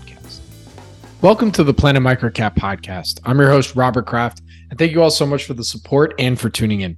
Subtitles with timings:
[0.00, 0.40] podcast.
[1.20, 3.20] Welcome to the Planet Microcap podcast.
[3.24, 6.38] I'm your host, Robert Kraft, and thank you all so much for the support and
[6.38, 6.96] for tuning in.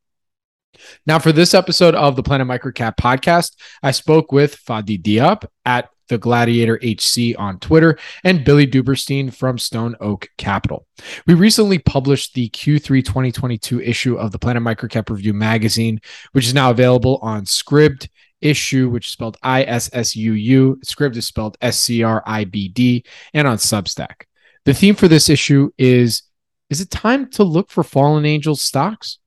[1.06, 5.88] Now, for this episode of the Planet Microcap podcast, I spoke with Fadi Diab at
[6.08, 10.86] the Gladiator HC on Twitter and Billy Duberstein from Stone Oak Capital.
[11.26, 16.00] We recently published the Q3 2022 issue of the Planet Microcap Review magazine,
[16.32, 18.08] which is now available on Scribd,
[18.42, 20.78] ISSUU, which is spelled I S S U U.
[20.84, 24.24] Scribd is spelled S C R I B D, and on Substack.
[24.64, 26.22] The theme for this issue is
[26.70, 29.18] Is it time to look for fallen angels stocks?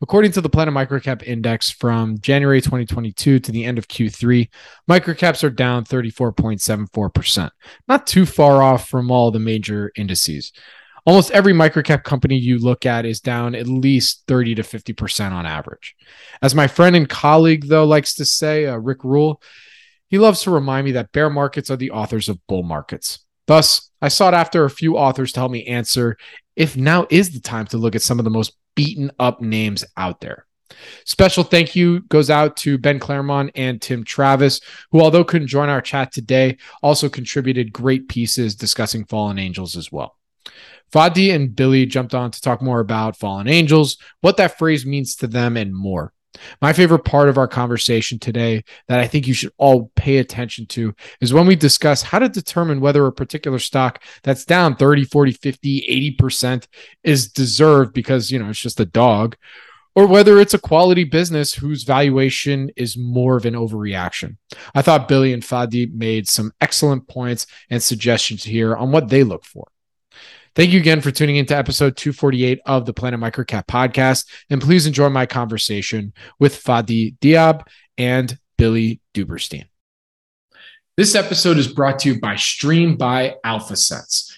[0.00, 4.48] According to the Planet Microcap Index from January 2022 to the end of Q3,
[4.90, 7.50] microcaps are down 34.74%,
[7.86, 10.52] not too far off from all the major indices
[11.06, 15.46] almost every microcap company you look at is down at least 30 to 50% on
[15.46, 15.94] average.
[16.42, 19.42] As my friend and colleague, though, likes to say, uh, Rick Rule,
[20.08, 23.24] he loves to remind me that bear markets are the authors of bull markets.
[23.46, 26.16] Thus, I sought after a few authors to help me answer
[26.56, 29.84] if now is the time to look at some of the most beaten up names
[29.96, 30.46] out there.
[31.04, 34.60] Special thank you goes out to Ben Claremon and Tim Travis,
[34.90, 39.90] who, although couldn't join our chat today, also contributed great pieces discussing fallen angels as
[39.90, 40.16] well.
[40.92, 45.16] Fadi and Billy jumped on to talk more about fallen angels, what that phrase means
[45.16, 46.12] to them, and more.
[46.62, 50.66] My favorite part of our conversation today that I think you should all pay attention
[50.66, 55.04] to is when we discuss how to determine whether a particular stock that's down 30,
[55.04, 56.66] 40, 50, 80%
[57.02, 59.36] is deserved because, you know, it's just a dog
[59.94, 64.36] or whether it's a quality business whose valuation is more of an overreaction.
[64.72, 69.24] I thought Billy and Fadi made some excellent points and suggestions here on what they
[69.24, 69.66] look for.
[70.58, 74.26] Thank you again for tuning into episode 248 of the Planet Microcap podcast.
[74.50, 77.62] And please enjoy my conversation with Fadi Diab
[77.96, 79.66] and Billy Duberstein.
[80.96, 84.37] This episode is brought to you by Stream by AlphaSense.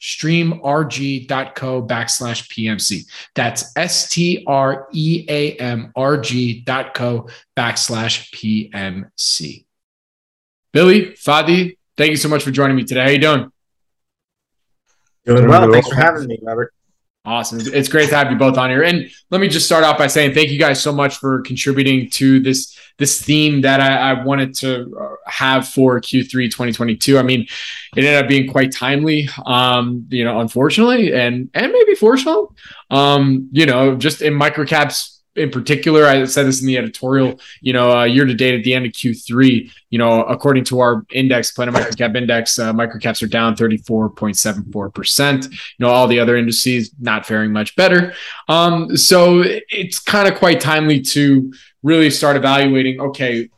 [0.00, 3.04] www.streamrg.co backslash PMC.
[3.34, 9.64] That's S T R E A M R G dot co backslash PMC.
[10.72, 13.04] Billy, Fadi, thank you so much for joining me today.
[13.04, 13.50] How you doing?
[15.24, 15.70] Doing well.
[15.70, 16.72] Thanks for having me, Robert.
[17.24, 17.60] Awesome.
[17.60, 18.82] It's great to have you both on here.
[18.82, 22.08] And let me just start off by saying thank you guys so much for contributing
[22.10, 27.18] to this this theme that I, I wanted to uh, have for Q3 2022.
[27.18, 27.42] I mean,
[27.96, 32.46] it ended up being quite timely, um, you know, unfortunately, and and maybe fortunately,
[32.90, 37.72] um, you know, just in microcaps in particular, I said this in the editorial, you
[37.72, 41.04] know, uh, year to date at the end of Q3, you know, according to our
[41.10, 45.44] index, Planet Microcap Index, uh, microcaps are down 34.74%.
[45.44, 48.12] You know, all the other indices not faring much better.
[48.48, 51.52] Um, so it's kind of quite timely to
[51.82, 53.48] really start evaluating, okay,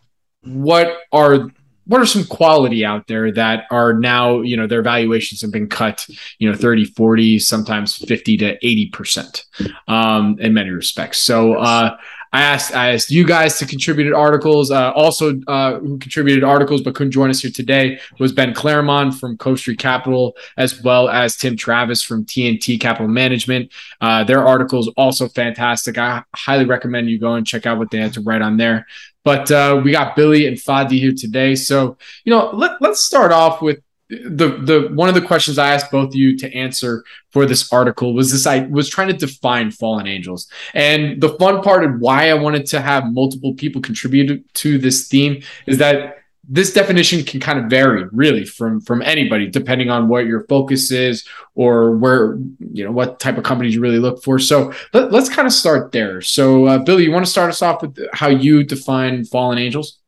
[0.43, 1.51] what are
[1.91, 5.69] what are some quality out there that are now, you know, their valuations have been
[5.69, 6.07] cut,
[6.39, 9.45] you know, 30, 40, sometimes 50 to 80%
[9.89, 11.19] um, in many respects.
[11.19, 11.97] So uh,
[12.33, 14.71] I asked I asked you guys to contribute articles.
[14.71, 19.11] Uh, also, uh, who contributed articles but couldn't join us here today was Ben Claremon
[19.11, 23.73] from Cove Street Capital, as well as Tim Travis from TNT Capital Management.
[24.01, 25.99] Uh, their articles also fantastic.
[25.99, 28.87] I highly recommend you go and check out what they had to write on there.
[29.25, 31.55] But uh, we got Billy and Fadi here today.
[31.55, 33.81] So, you know, let, let's start off with
[34.11, 37.73] the the one of the questions I asked both of you to answer for this
[37.73, 40.49] article was this I was trying to define fallen angels.
[40.75, 45.07] And the fun part of why I wanted to have multiple people contribute to this
[45.07, 46.20] theme is that
[46.53, 50.91] this definition can kind of vary really from from anybody depending on what your focus
[50.91, 52.37] is or where
[52.73, 54.39] you know what type of companies you really look for.
[54.41, 56.21] So let, us kind of start there.
[56.21, 60.01] So uh, billy you want to start us off with how you define fallen angels?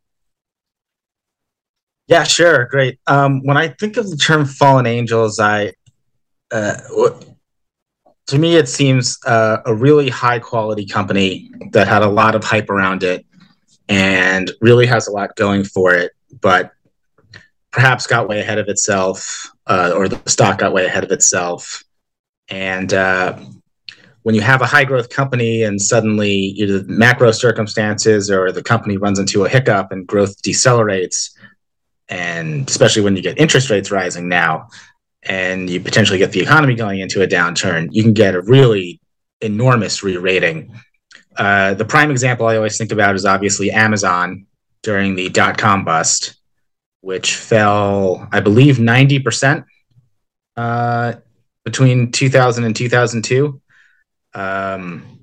[2.09, 2.67] Yeah sure.
[2.67, 2.99] Great.
[3.07, 5.73] Um, when i think of the term fallen angels i
[6.51, 6.77] uh,
[8.27, 12.43] to me it seems uh, a really high quality company that had a lot of
[12.43, 13.25] hype around it
[13.89, 16.73] and really has a lot going for it but
[17.71, 21.83] perhaps got way ahead of itself, uh, or the stock got way ahead of itself.
[22.49, 23.39] And uh,
[24.23, 28.97] when you have a high growth company and suddenly either macro circumstances or the company
[28.97, 31.31] runs into a hiccup and growth decelerates,
[32.09, 34.69] and especially when you get interest rates rising now,
[35.23, 39.01] and you potentially get the economy going into a downturn, you can get a really
[39.41, 40.75] enormous re-rating.
[41.37, 44.47] Uh, the prime example I always think about is obviously Amazon,
[44.83, 46.35] during the dot com bust,
[47.01, 49.65] which fell, I believe, 90%
[50.57, 51.15] uh,
[51.65, 53.61] between 2000 and 2002.
[54.35, 55.21] Um,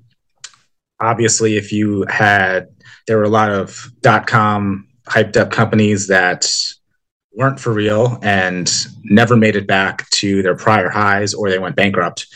[0.98, 2.68] obviously, if you had,
[3.06, 6.50] there were a lot of dot com hyped up companies that
[7.32, 11.76] weren't for real and never made it back to their prior highs or they went
[11.76, 12.26] bankrupt.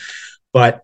[0.53, 0.83] But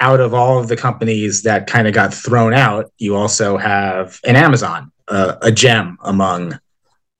[0.00, 4.18] out of all of the companies that kind of got thrown out, you also have
[4.24, 6.58] an Amazon uh, a gem among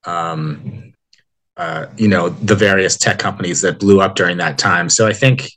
[0.05, 0.93] um,
[1.57, 4.89] uh, you know the various tech companies that blew up during that time.
[4.89, 5.51] So I think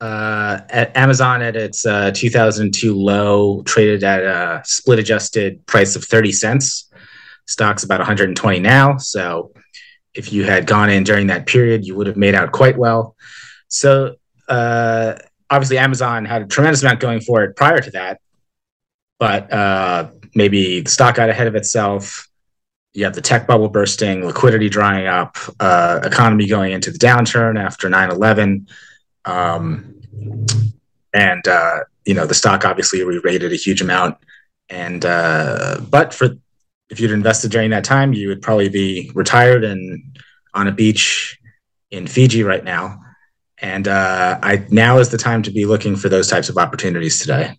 [0.00, 6.04] uh, at Amazon at its uh, 2002 low traded at a split adjusted price of
[6.04, 6.90] 30 cents.
[7.46, 8.98] Stock's about 120 now.
[8.98, 9.52] So
[10.14, 13.16] if you had gone in during that period, you would have made out quite well.
[13.68, 14.16] So
[14.48, 15.14] uh,
[15.50, 18.20] obviously, Amazon had a tremendous amount going for it prior to that,
[19.18, 22.28] but uh, maybe the stock got ahead of itself.
[22.92, 27.58] You have the tech bubble bursting, liquidity drying up, uh, economy going into the downturn
[27.58, 28.68] after 9 11.
[29.24, 29.94] Um,
[31.12, 34.18] and, uh, you know, the stock obviously re rated a huge amount.
[34.68, 36.36] And, uh, but for
[36.90, 40.18] if you'd invested during that time, you would probably be retired and
[40.54, 41.38] on a beach
[41.90, 43.00] in Fiji right now.
[43.58, 47.18] And uh, I now is the time to be looking for those types of opportunities
[47.20, 47.58] today.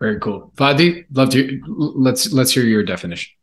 [0.00, 0.52] Very cool.
[0.56, 1.04] Fadi.
[1.12, 3.34] love to let's let's hear your definition.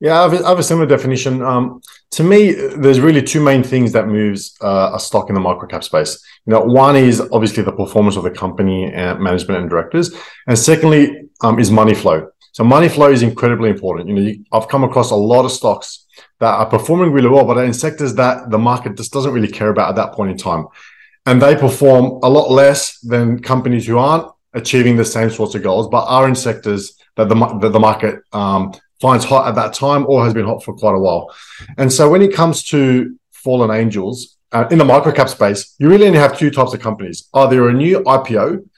[0.00, 1.42] Yeah, I have, a, I have a similar definition.
[1.42, 1.80] Um,
[2.12, 5.84] to me, there's really two main things that moves uh, a stock in the microcap
[5.84, 6.20] space.
[6.44, 10.12] You know, one is obviously the performance of the company and management and directors,
[10.48, 12.28] and secondly um, is money flow.
[12.52, 14.08] So money flow is incredibly important.
[14.08, 16.06] You know, you, I've come across a lot of stocks
[16.40, 19.48] that are performing really well, but are in sectors that the market just doesn't really
[19.48, 20.66] care about at that point in time.
[21.26, 25.62] and they perform a lot less than companies who aren't achieving the same sorts of
[25.62, 29.74] goals, but are in sectors that the, that the market um, finds hot at that
[29.74, 31.34] time or has been hot for quite a while.
[31.76, 36.06] And so when it comes to fallen angels uh, in the microcap space, you really
[36.06, 37.28] only have two types of companies.
[37.34, 38.68] Either a new IPO,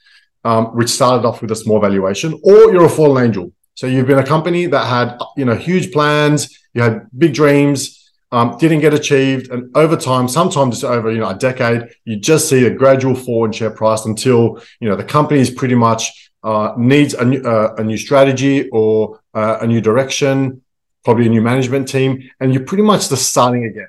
[0.43, 3.51] um, which started off with a small valuation, or you're a fallen angel.
[3.75, 7.94] So you've been a company that had you know huge plans, you had big dreams,
[8.31, 12.49] um, didn't get achieved, and over time, sometimes over you know a decade, you just
[12.49, 16.31] see a gradual fall in share price until you know the company is pretty much
[16.43, 20.61] uh, needs a new, uh, a new strategy or uh, a new direction,
[21.03, 23.87] probably a new management team, and you're pretty much just starting again.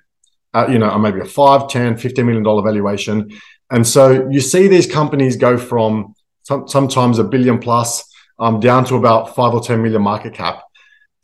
[0.55, 3.31] Uh, you know, maybe a 5, 10, 15 million dollar valuation.
[3.71, 6.14] And so you see these companies go from
[6.45, 10.62] some, sometimes a billion plus um, down to about five or 10 million market cap.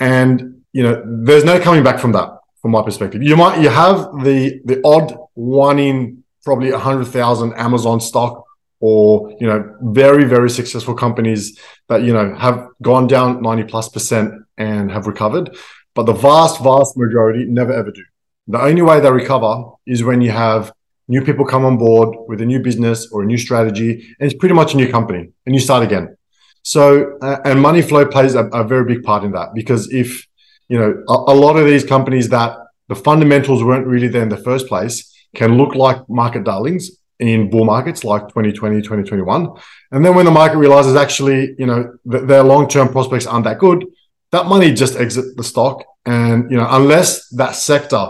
[0.00, 3.22] And, you know, there's no coming back from that from my perspective.
[3.22, 8.44] You might, you have the, the odd one in probably a hundred thousand Amazon stock
[8.80, 13.88] or, you know, very, very successful companies that, you know, have gone down 90 plus
[13.88, 15.56] percent and have recovered.
[15.94, 18.04] But the vast, vast majority never ever do.
[18.48, 20.72] The only way they recover is when you have
[21.08, 24.38] new people come on board with a new business or a new strategy, and it's
[24.38, 26.16] pretty much a new company, and you start again.
[26.62, 30.26] So, uh, and money flow plays a, a, very big part in that because if
[30.68, 32.56] you know a, a lot of these companies that
[32.88, 37.48] the fundamentals weren't really there in the first place can look like market darlings in
[37.50, 39.48] bull markets like 2020 2021
[39.92, 43.58] and then when the market realizes actually you know th- their long-term prospects aren't that
[43.58, 43.84] good
[44.32, 45.84] that money just exit the stock.
[46.04, 48.04] And you know unless that sector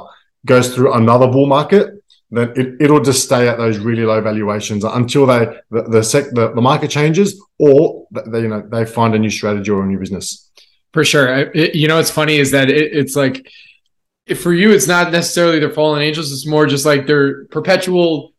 [0.47, 1.91] goes through another bull market
[2.31, 6.31] then it, it'll just stay at those really low valuations until they the the, sec,
[6.33, 9.87] the, the market changes or they you know they find a new strategy or a
[9.87, 10.42] new business
[10.93, 11.51] for sure.
[11.53, 13.49] It, you know what's funny is that it, it's like
[14.37, 16.33] for you it's not necessarily their fallen angels.
[16.33, 18.33] It's more just like their perpetual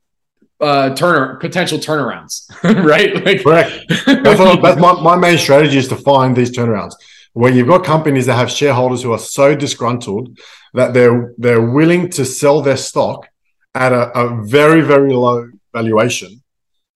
[0.59, 2.47] uh turner potential turnarounds
[2.85, 3.25] right?
[3.25, 3.83] Like correct.
[4.05, 6.93] That's, what, that's my, my main strategy is to find these turnarounds.
[7.33, 10.37] Where you've got companies that have shareholders who are so disgruntled
[10.75, 13.27] that they're they're willing to sell their stock
[13.73, 16.43] at a, a very very low valuation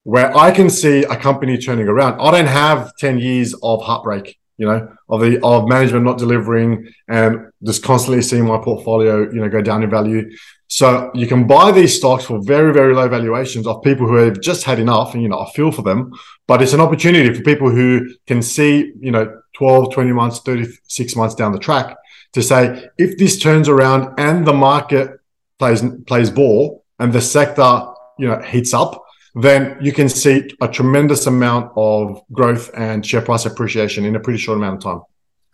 [0.08, 2.18] where I can see a company turning around.
[2.18, 6.92] I don't have 10 years of heartbreak, you know, of the of management not delivering
[7.08, 10.30] and just constantly seeing my portfolio, you know, go down in value.
[10.66, 14.40] So you can buy these stocks for very, very low valuations of people who have
[14.40, 16.12] just had enough and, you know, I feel for them,
[16.46, 21.16] but it's an opportunity for people who can see, you know, 12, 20 months, 36
[21.16, 21.96] months down the track
[22.34, 25.18] to say, if this turns around and the market
[25.58, 27.86] plays, plays ball and the sector,
[28.18, 29.02] you know, heats up,
[29.42, 34.20] then you can see a tremendous amount of growth and share price appreciation in a
[34.20, 35.02] pretty short amount of time.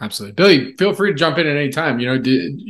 [0.00, 0.34] Absolutely.
[0.34, 1.98] Billy, feel free to jump in at any time.
[2.00, 2.60] You know, did,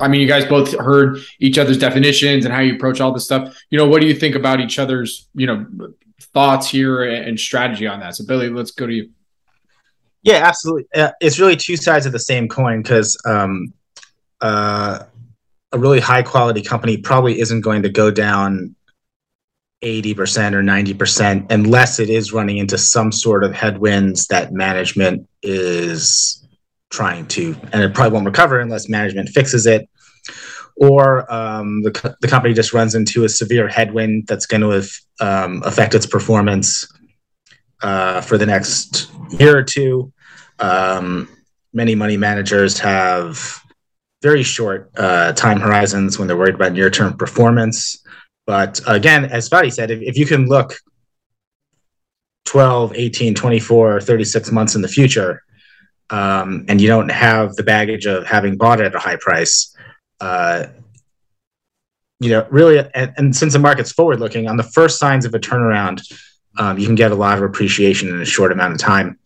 [0.00, 3.24] I mean, you guys both heard each other's definitions and how you approach all this
[3.24, 3.56] stuff.
[3.70, 5.66] You know, what do you think about each other's, you know,
[6.32, 8.16] thoughts here and strategy on that?
[8.16, 9.10] So, Billy, let's go to you.
[10.22, 10.86] Yeah, absolutely.
[10.94, 13.72] Uh, it's really two sides of the same coin because um,
[14.40, 15.04] uh,
[15.72, 18.74] a really high quality company probably isn't going to go down
[19.82, 26.46] 80% or 90% unless it is running into some sort of headwinds that management is
[26.90, 29.88] trying to, and it probably won't recover unless management fixes it.
[30.76, 34.88] Or um, the, the company just runs into a severe headwind that's going to
[35.20, 36.86] um, affect its performance
[37.82, 40.12] uh, for the next year or two.
[40.58, 41.28] Um,
[41.72, 43.60] many money managers have
[44.22, 48.04] very short uh, time horizons when they're worried about near term performance.
[48.48, 50.80] But again, as Fadi said, if, if you can look
[52.46, 55.42] 12, 18, 24, 36 months in the future,
[56.08, 59.76] um, and you don't have the baggage of having bought it at a high price,
[60.22, 60.64] uh,
[62.20, 65.34] you know, really, and, and, since the market's forward looking, on the first signs of
[65.34, 66.00] a turnaround,
[66.58, 69.18] um, you can get a lot of appreciation in a short amount of time.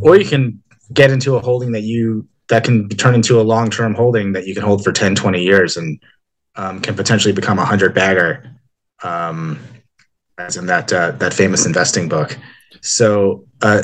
[0.00, 3.68] Or you can get into a holding that you that can turn into a long
[3.68, 6.00] term holding that you can hold for 10, 20 years and
[6.56, 8.53] um, can potentially become a hundred bagger,
[9.02, 9.58] um,
[10.38, 12.36] as in that uh, that famous investing book.
[12.80, 13.82] So, uh,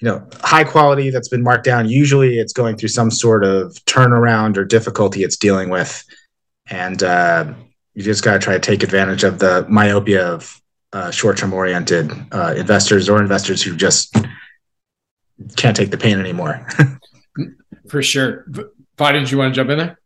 [0.00, 1.88] you know, high quality that's been marked down.
[1.88, 6.04] Usually, it's going through some sort of turnaround or difficulty it's dealing with,
[6.66, 7.52] and uh,
[7.94, 10.60] you just got to try to take advantage of the myopia of
[10.92, 14.16] uh, short-term oriented uh, investors or investors who just
[15.56, 16.66] can't take the pain anymore.
[17.88, 18.46] For sure.
[18.96, 19.98] Did you want to jump in there?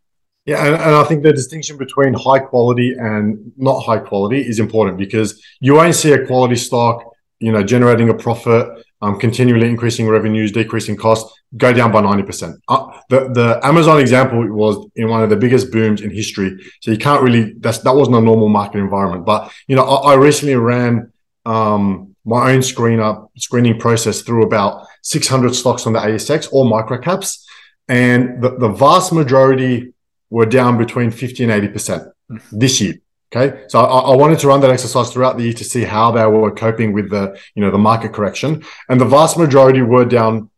[0.49, 4.59] Yeah, and, and, I think the distinction between high quality and not high quality is
[4.59, 7.05] important because you won't see a quality stock,
[7.39, 8.67] you know, generating a profit
[9.03, 12.55] um, continually increasing revenues, decreasing costs, go down by 90%.
[12.67, 16.57] Uh, the, the Amazon example was in one of the biggest booms in history.
[16.81, 19.27] So you can't really, that's, that wasn't a normal market environment.
[19.27, 21.13] But, you know, I, I recently ran
[21.45, 26.71] um, my own screen up screening process through about 600 stocks on the ASX, all
[26.71, 27.45] microcaps.
[27.87, 29.93] And the, the vast majority
[30.31, 32.13] were down between 50 and 80%
[32.53, 32.95] this year.
[33.31, 33.65] Okay.
[33.69, 36.25] So I, I, wanted to run that exercise throughout the year to see how they
[36.25, 38.65] were coping with the, you know, the market correction.
[38.89, 40.51] And the vast majority were down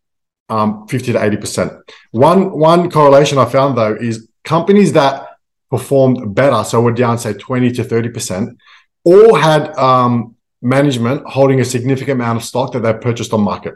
[0.48, 1.80] um, 50 to 80%.
[2.12, 5.30] One, one correlation I found though is companies that
[5.68, 8.56] performed better, so were down, say 20 to 30%,
[9.04, 13.74] all had um, management holding a significant amount of stock that they purchased on market.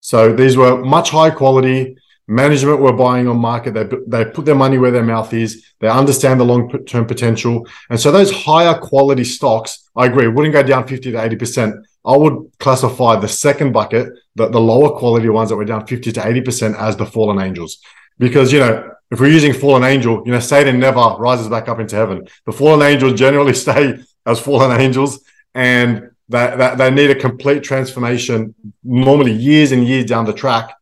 [0.00, 1.96] So these were much higher quality,
[2.32, 3.74] management were buying on market.
[3.74, 5.72] They, they put their money where their mouth is.
[5.80, 7.66] They understand the long term potential.
[7.90, 11.82] And so those higher quality stocks, I agree, wouldn't go down 50 to 80%.
[12.04, 16.12] I would classify the second bucket, the, the lower quality ones that were down 50
[16.12, 17.78] to 80% as the fallen angels.
[18.18, 21.80] Because, you know, if we're using fallen angel, you know, Satan never rises back up
[21.80, 22.26] into heaven.
[22.46, 25.22] The fallen angels generally stay as fallen angels
[25.54, 30.74] and that they need a complete transformation, normally years and years down the track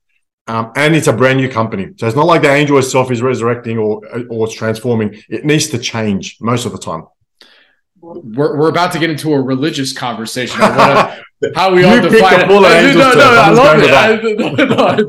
[0.46, 1.90] um, and it's a brand new company.
[1.96, 5.22] So it's not like the angel itself is resurrecting or or it's transforming.
[5.28, 7.06] It needs to change most of the time.
[8.02, 10.60] We're, we're about to get into a religious conversation.
[11.54, 12.48] how we all define it.
[12.48, 13.78] No, no, I love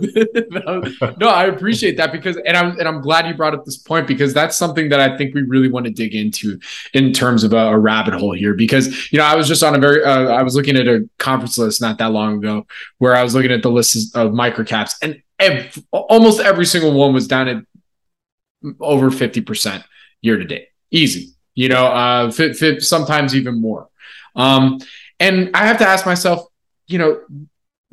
[0.01, 0.51] it.
[0.51, 3.77] no, no, I appreciate that because, and I'm and I'm glad you brought up this
[3.77, 6.59] point because that's something that I think we really want to dig into
[6.93, 8.53] in terms of a, a rabbit hole here.
[8.53, 11.09] Because you know, I was just on a very, uh, I was looking at a
[11.17, 12.65] conference list not that long ago
[12.97, 17.13] where I was looking at the list of microcaps, and ev- almost every single one
[17.13, 17.63] was down at
[18.79, 19.83] over fifty percent
[20.21, 21.33] year to date, easy.
[21.55, 23.89] You know, uh, fit, fit, sometimes even more.
[24.35, 24.79] Um,
[25.19, 26.47] and I have to ask myself,
[26.87, 27.21] you know,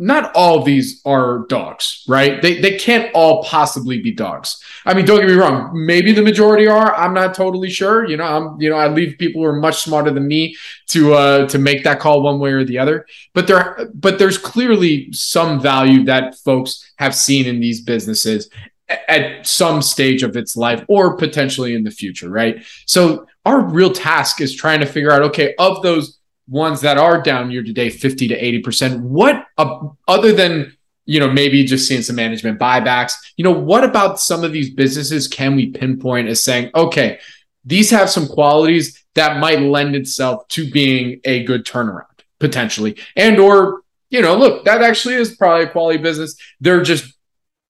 [0.01, 2.41] not all these are dogs, right?
[2.41, 4.63] They they can't all possibly be dogs.
[4.87, 6.95] I mean, don't get me wrong, maybe the majority are.
[6.95, 8.07] I'm not totally sure.
[8.07, 10.57] You know, I'm you know, I leave people who are much smarter than me
[10.89, 13.07] to uh to make that call one way or the other.
[13.35, 18.49] But there but there's clearly some value that folks have seen in these businesses
[18.89, 22.65] at some stage of its life or potentially in the future, right?
[22.87, 27.23] So our real task is trying to figure out okay, of those ones that are
[27.23, 29.01] down year to date 50 to 80%.
[29.01, 30.77] What, uh, other than,
[31.07, 34.71] you know, maybe just seeing some management buybacks, you know, what about some of these
[34.71, 37.19] businesses can we pinpoint as saying, okay,
[37.65, 42.05] these have some qualities that might lend itself to being a good turnaround
[42.39, 47.18] potentially and or you know look that actually is probably a quality business they're just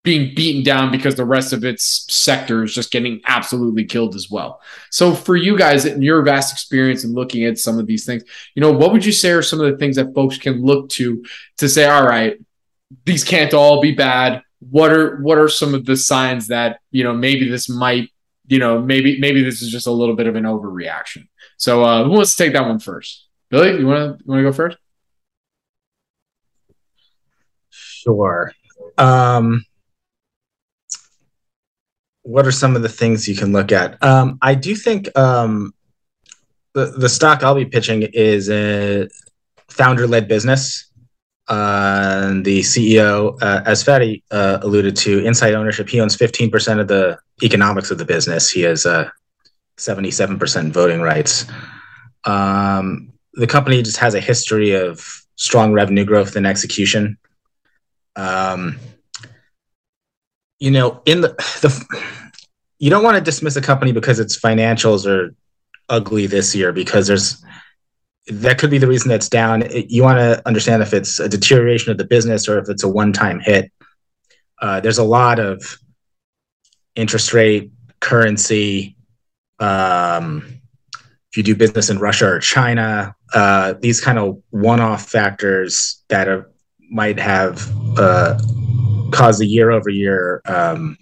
[0.05, 4.31] being beaten down because the rest of its sector is just getting absolutely killed as
[4.31, 4.61] well.
[4.91, 8.23] So for you guys in your vast experience and looking at some of these things,
[8.55, 10.89] you know, what would you say are some of the things that folks can look
[10.91, 11.25] to
[11.59, 12.39] to say, all right,
[13.05, 14.43] these can't all be bad.
[14.61, 18.09] What are what are some of the signs that, you know, maybe this might,
[18.47, 21.29] you know, maybe maybe this is just a little bit of an overreaction.
[21.59, 23.27] So uh who wants to take that one first?
[23.51, 24.79] Billy, you wanna you wanna go first?
[27.71, 28.53] Sure.
[28.97, 29.65] Um
[32.29, 34.01] what are some of the things you can look at?
[34.05, 35.73] Um, I do think um,
[36.75, 39.09] the the stock I'll be pitching is a
[39.69, 40.85] founder led business.
[41.49, 45.89] Uh, the CEO, uh, as Fadi uh, alluded to, inside ownership.
[45.89, 48.51] He owns fifteen percent of the economics of the business.
[48.51, 49.09] He has uh,
[49.79, 51.47] seventy-seven percent voting rights.
[52.25, 57.17] Um, the company just has a history of strong revenue growth and execution.
[58.17, 58.79] Um,
[60.59, 61.29] you know, in the
[61.63, 62.05] the
[62.79, 65.35] you don't want to dismiss a company because its financials are
[65.89, 67.43] ugly this year because there's
[68.29, 69.63] that could be the reason that's down.
[69.63, 72.83] It, you want to understand if it's a deterioration of the business or if it's
[72.83, 73.73] a one-time hit.
[74.61, 75.79] Uh, there's a lot of
[76.95, 78.97] interest rate, currency.
[79.59, 80.61] Um,
[81.31, 86.29] if you do business in Russia or China, uh, these kind of one-off factors that
[86.29, 86.51] are,
[86.91, 87.67] might have
[87.99, 88.39] uh,
[89.11, 90.97] caused the year-over-year um,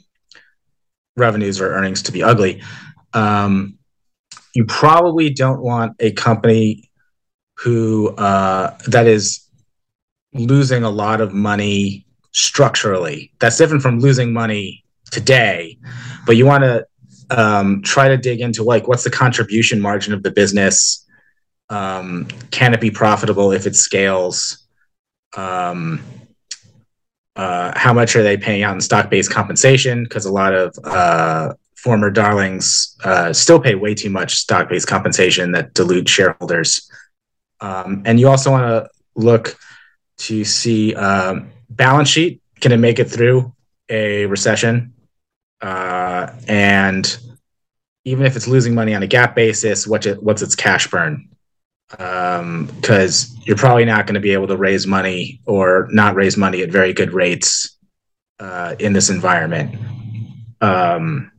[1.16, 2.62] revenues or earnings to be ugly.
[3.12, 3.78] Um,
[4.54, 6.90] you probably don't want a company
[7.58, 9.48] who uh, that is
[10.32, 13.32] losing a lot of money structurally.
[13.38, 15.78] That's different from losing money today,
[16.26, 16.86] but you want to
[17.30, 21.04] um, try to dig into like what's the contribution margin of the business.
[21.68, 24.66] Um, can it be profitable if it scales?
[25.36, 26.00] Um,
[27.36, 30.02] uh, how much are they paying out in stock-based compensation?
[30.04, 35.52] Because a lot of uh, former darlings uh, still pay way too much stock-based compensation
[35.52, 36.90] that dilute shareholders.
[37.60, 39.56] Um, and you also want to look
[40.18, 43.52] to see um, balance sheet can it make it through
[43.88, 44.94] a recession,
[45.60, 47.18] uh, and
[48.04, 51.28] even if it's losing money on a GAAP basis, what's its cash burn?
[51.90, 56.36] Because um, you're probably not going to be able to raise money or not raise
[56.36, 57.78] money at very good rates
[58.40, 59.76] uh, in this environment.
[60.60, 61.30] Um,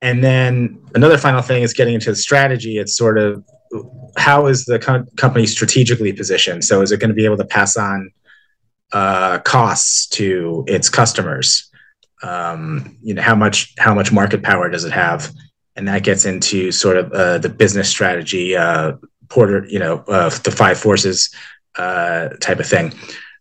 [0.00, 2.78] and then another final thing is getting into the strategy.
[2.78, 3.44] It's sort of
[4.16, 6.64] how is the co- company strategically positioned?
[6.64, 8.10] So is it going to be able to pass on
[8.92, 11.70] uh, costs to its customers?
[12.22, 15.32] Um, you know, how much how much market power does it have?
[15.74, 18.92] And that gets into sort of uh, the business strategy, uh,
[19.28, 21.34] Porter, you know, uh, the five forces
[21.76, 22.92] uh, type of thing.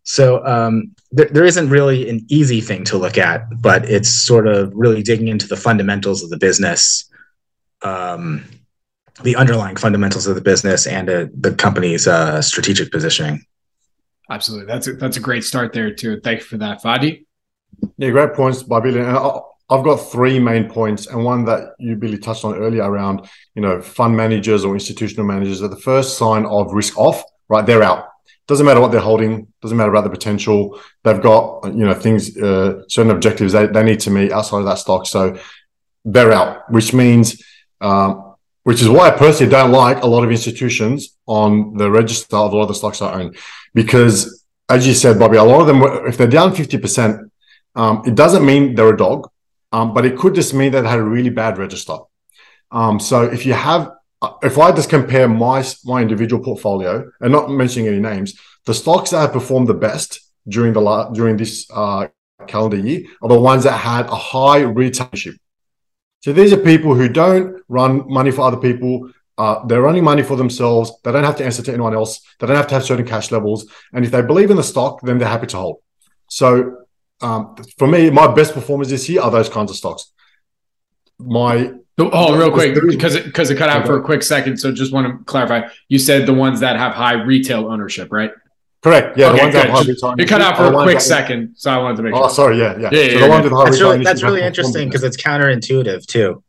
[0.03, 4.47] So um, there, there isn't really an easy thing to look at, but it's sort
[4.47, 7.09] of really digging into the fundamentals of the business,
[7.81, 8.45] um,
[9.23, 13.45] the underlying fundamentals of the business, and uh, the company's uh, strategic positioning.
[14.29, 16.21] Absolutely, that's a, that's a great start there too.
[16.21, 17.25] Thank you for that, Fadi.
[17.97, 19.01] Yeah, great points by Billy.
[19.01, 19.17] And
[19.71, 23.61] I've got three main points, and one that you Billy touched on earlier around you
[23.61, 27.23] know fund managers or institutional managers are the first sign of risk off.
[27.47, 28.07] Right, they're out.
[28.47, 30.79] Doesn't matter what they're holding doesn't matter about the potential.
[31.03, 34.65] They've got you know things uh, certain objectives they, they need to meet outside of
[34.65, 35.37] that stock so
[36.03, 37.43] they're out which means
[37.79, 42.35] um, which is why i personally don't like a lot of institutions on the register
[42.35, 43.33] of a lot of the stocks i own.
[43.73, 47.29] Because as you said bobby a lot of them if they're down 50%
[47.75, 49.29] um, it doesn't mean they're a dog
[49.71, 51.97] um, but it could just mean that they had a really bad register
[52.71, 53.91] um, so if you have
[54.43, 59.11] if I just compare my my individual portfolio and not mentioning any names, the stocks
[59.11, 62.07] that have performed the best during the during this uh,
[62.47, 65.37] calendar year are the ones that had a high retailership.
[66.21, 69.09] So these are people who don't run money for other people.
[69.37, 70.91] Uh, they're running money for themselves.
[71.03, 72.21] They don't have to answer to anyone else.
[72.39, 73.65] They don't have to have certain cash levels.
[73.91, 75.77] And if they believe in the stock, then they're happy to hold.
[76.27, 76.80] So
[77.21, 80.11] um, for me, my best performers this year are those kinds of stocks.
[81.19, 84.57] My Oh, real quick, because it because it cut out for a quick second.
[84.57, 85.67] So just want to clarify.
[85.87, 88.31] You said the ones that have high retail ownership, right?
[88.81, 89.17] Correct.
[89.17, 91.69] Yeah, okay, the ones that have just, You cut out for a quick second, so
[91.69, 92.13] I wanted to make.
[92.15, 92.29] Oh, sure.
[92.29, 92.57] sorry.
[92.57, 92.89] Yeah, yeah.
[92.91, 93.49] yeah, yeah, so yeah, yeah.
[93.49, 96.43] That's really, that's really interesting because it's counterintuitive too.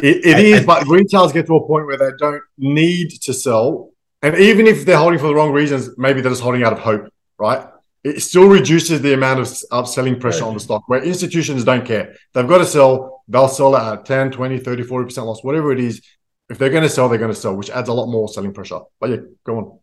[0.00, 3.10] It, it I, is, I, but retailers get to a point where they don't need
[3.22, 3.90] to sell,
[4.22, 6.78] and even if they're holding for the wrong reasons, maybe they're just holding out of
[6.78, 7.66] hope, right?
[8.04, 10.48] It still reduces the amount of, of selling pressure right.
[10.48, 10.88] on the stock.
[10.88, 15.26] Where institutions don't care, they've got to sell they'll sell at 10, 20, 30, 40%
[15.26, 16.02] loss, whatever it is.
[16.48, 18.52] If they're going to sell, they're going to sell, which adds a lot more selling
[18.52, 18.80] pressure.
[19.00, 19.78] But yeah, go on.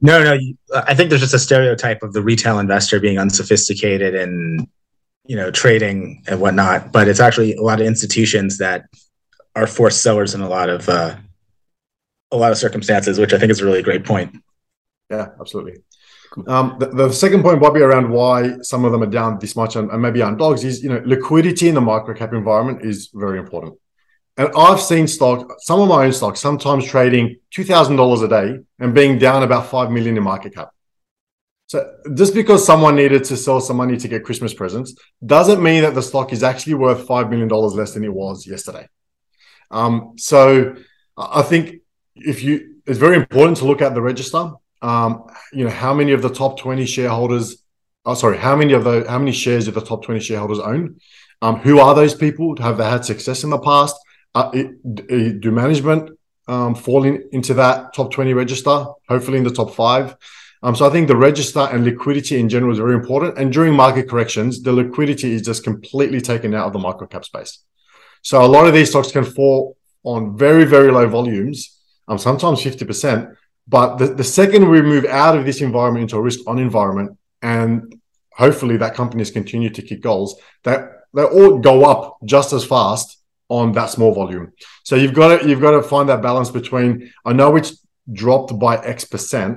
[0.00, 0.38] No, no.
[0.74, 4.66] I think there's just a stereotype of the retail investor being unsophisticated and,
[5.26, 6.90] you know, trading and whatnot.
[6.90, 8.86] But it's actually a lot of institutions that
[9.54, 11.16] are forced sellers in a lot of, uh,
[12.32, 14.36] a lot of circumstances, which I think is a really great point.
[15.10, 15.82] Yeah, absolutely.
[16.46, 19.74] Um, the, the, second point, Bobby, around why some of them are down this much
[19.74, 23.38] and, and maybe aren't dogs is, you know, liquidity in the microcap environment is very
[23.38, 23.74] important.
[24.36, 28.28] And I've seen stock, some of my own stocks, sometimes trading two thousand dollars a
[28.28, 30.70] day and being down about five million in market cap.
[31.66, 35.82] So just because someone needed to sell some money to get Christmas presents doesn't mean
[35.82, 38.88] that the stock is actually worth five million dollars less than it was yesterday.
[39.70, 40.76] Um, so
[41.16, 41.82] I think
[42.14, 46.12] if you, it's very important to look at the register um, you know, how many
[46.12, 47.62] of the top 20 shareholders,
[48.04, 51.00] oh, sorry, how many of the, how many shares do the top 20 shareholders own?
[51.42, 52.56] Um, who are those people?
[52.60, 53.96] Have they had success in the past?
[54.34, 56.10] Uh, it, do management
[56.48, 58.86] um, fall in, into that top 20 register?
[59.08, 60.16] Hopefully in the top five.
[60.62, 63.38] Um, so I think the register and liquidity in general is very important.
[63.38, 67.60] And during market corrections, the liquidity is just completely taken out of the microcap space.
[68.22, 72.62] So a lot of these stocks can fall on very, very low volumes, um, sometimes
[72.62, 73.34] 50%,
[73.70, 77.16] but the, the second we move out of this environment into a risk on environment,
[77.40, 77.94] and
[78.32, 80.80] hopefully that companies continue to kick goals, that
[81.14, 84.52] they all go up just as fast on that small volume.
[84.82, 87.72] So you've got to you've got to find that balance between I know it's
[88.12, 89.52] dropped by X percent,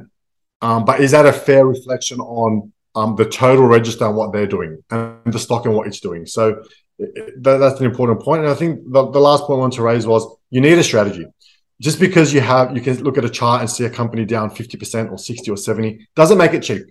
[0.62, 4.54] um, but is that a fair reflection on um, the total register and what they're
[4.58, 6.28] doing and the stock and what it's doing?
[6.28, 6.64] So
[7.00, 8.44] that, that's an important point.
[8.44, 10.84] And I think the, the last point I want to raise was you need a
[10.84, 11.26] strategy
[11.84, 14.50] just because you have you can look at a chart and see a company down
[14.50, 16.84] 50% or 60 or 70 doesn't make it cheap.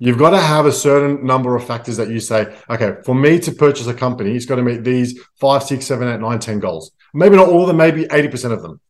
[0.00, 3.38] You've got to have a certain number of factors that you say okay for me
[3.38, 6.58] to purchase a company it's got to meet these five six seven eight nine ten
[6.58, 6.90] goals.
[7.14, 8.80] Maybe not all of them maybe 80% of them.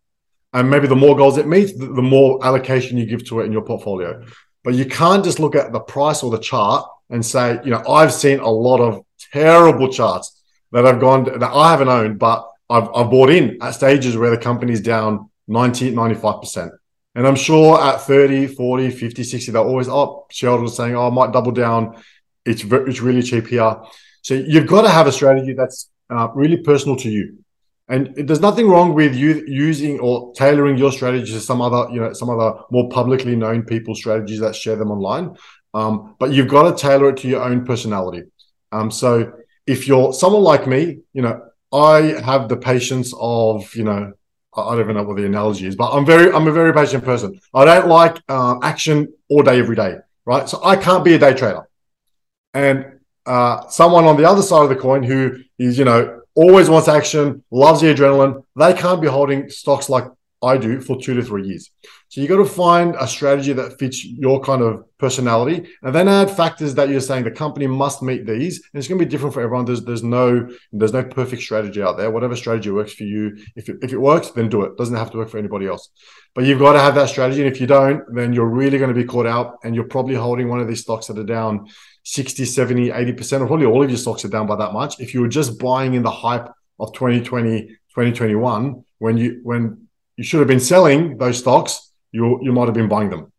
[0.54, 3.52] And maybe the more goals it meets the more allocation you give to it in
[3.52, 4.24] your portfolio.
[4.64, 7.82] But you can't just look at the price or the chart and say you know
[7.86, 12.48] i've seen a lot of terrible charts that I've gone that i haven't owned but
[12.70, 16.70] I've, I've bought in at stages where the company's down 90, 95%.
[17.14, 19.94] And I'm sure at 30, 40, 50, 60, they're always up.
[19.94, 22.02] Oh, shareholders saying, oh, I might double down.
[22.44, 23.76] It's, it's really cheap here.
[24.22, 27.38] So you've got to have a strategy that's uh, really personal to you.
[27.88, 32.00] And there's nothing wrong with you using or tailoring your strategy to some other, you
[32.00, 35.36] know, some other more publicly known people strategies that share them online.
[35.74, 38.24] Um, but you've got to tailor it to your own personality.
[38.70, 39.32] Um, so
[39.66, 41.42] if you're someone like me, you know,
[41.72, 44.12] I have the patience of, you know,
[44.54, 47.04] I don't even know what the analogy is, but I'm very, I'm a very patient
[47.04, 47.40] person.
[47.54, 50.48] I don't like uh, action all day, every day, right?
[50.48, 51.66] So I can't be a day trader.
[52.52, 56.68] And uh, someone on the other side of the coin who is, you know, always
[56.68, 60.04] wants action, loves the adrenaline, they can't be holding stocks like
[60.42, 61.70] I do for two to three years.
[62.08, 66.08] So you got to find a strategy that fits your kind of personality, and then
[66.08, 68.56] add factors that you're saying the company must meet these.
[68.58, 69.64] And it's going to be different for everyone.
[69.64, 72.10] There's there's no there's no perfect strategy out there.
[72.10, 74.76] Whatever strategy works for you, if it, if it works, then do it.
[74.76, 75.88] doesn't have to work for anybody else.
[76.34, 78.94] But you've got to have that strategy, and if you don't, then you're really going
[78.94, 81.68] to be caught out, and you're probably holding one of these stocks that are down
[82.04, 84.98] 60, 70, 80%, or probably all of your stocks are down by that much.
[84.98, 86.48] If you were just buying in the hype
[86.80, 89.88] of 2020, 2021, when you when
[90.22, 93.32] you should have been selling those stocks you you might have been buying them.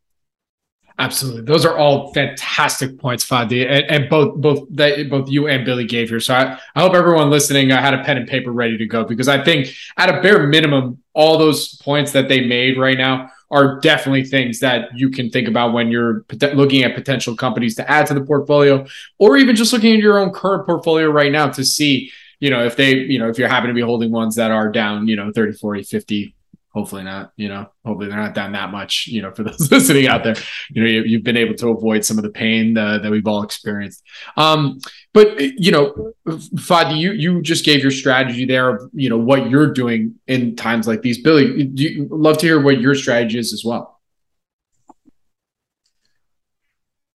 [1.00, 5.64] Absolutely, those are all fantastic points, Fadi, and, and both both that both you and
[5.64, 6.20] Billy gave here.
[6.20, 9.06] So I, I hope everyone listening I had a pen and paper ready to go
[9.06, 13.32] because I think at a bare minimum, all those points that they made right now
[13.50, 17.90] are definitely things that you can think about when you're looking at potential companies to
[17.90, 18.86] add to the portfolio,
[19.20, 22.66] or even just looking at your own current portfolio right now to see, you know,
[22.66, 25.16] if they, you know, if you're happen to be holding ones that are down, you
[25.16, 26.36] know, 30, 40, 50
[26.74, 30.08] hopefully not you know hopefully they're not down that much you know for those listening
[30.08, 30.36] out there.
[30.70, 33.28] You know you, have been able to avoid some of the pain uh, that we've
[33.28, 34.04] all experienced.
[34.38, 34.80] Um
[35.14, 39.50] but you know fadi you you just gave your strategy there of you know what
[39.50, 41.22] you're doing in times like these.
[41.22, 44.02] Billy do you love to hear what your strategy is as well.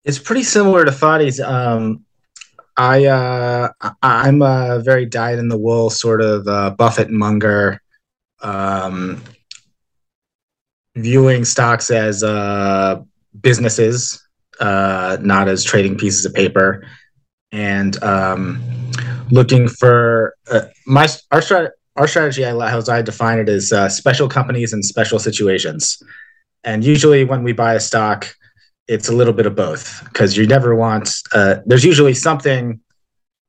[0.05, 1.41] It's pretty similar to fadi's.
[1.41, 2.05] Um
[2.77, 3.71] I uh,
[4.03, 7.81] I'm a very dyed in the wool sort of uh, Buffett Munger
[8.45, 9.23] um,
[10.97, 13.01] viewing stocks as uh,
[13.41, 14.21] businesses,
[14.61, 16.87] uh, not as trading pieces of paper,
[17.53, 18.63] and um,
[19.31, 22.45] looking for uh, my our strat- our strategy.
[22.45, 26.03] As I define it is uh, special companies and special situations.
[26.63, 28.35] And usually, when we buy a stock,
[28.89, 31.11] it's a little bit of both because you never want.
[31.33, 32.81] Uh, there's usually something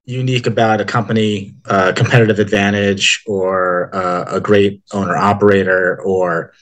[0.07, 3.89] unique about a company, uh, competitive advantage, or
[4.29, 6.53] a great owner operator, or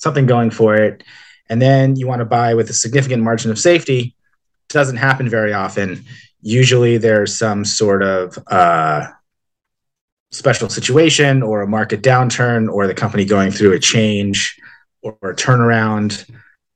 [0.00, 1.04] something going for it,
[1.48, 4.14] and then you want to buy with a significant margin of safety,
[4.68, 6.04] doesn't happen very often.
[6.40, 9.06] Usually there's some sort of uh,
[10.30, 14.58] special situation or a market downturn or the company going through a change
[15.02, 16.28] or a turnaround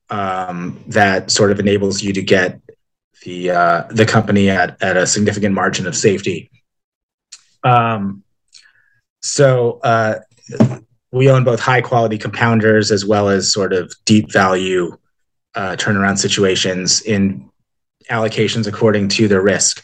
[0.09, 2.59] um, that sort of enables you to get
[3.23, 6.51] the uh, the company at, at a significant margin of safety.
[7.63, 8.23] Um,
[9.21, 10.19] so uh,
[11.15, 14.97] we own both high quality compounders as well as sort of deep value
[15.55, 17.49] uh, turnaround situations in
[18.11, 19.81] allocations according to their risk.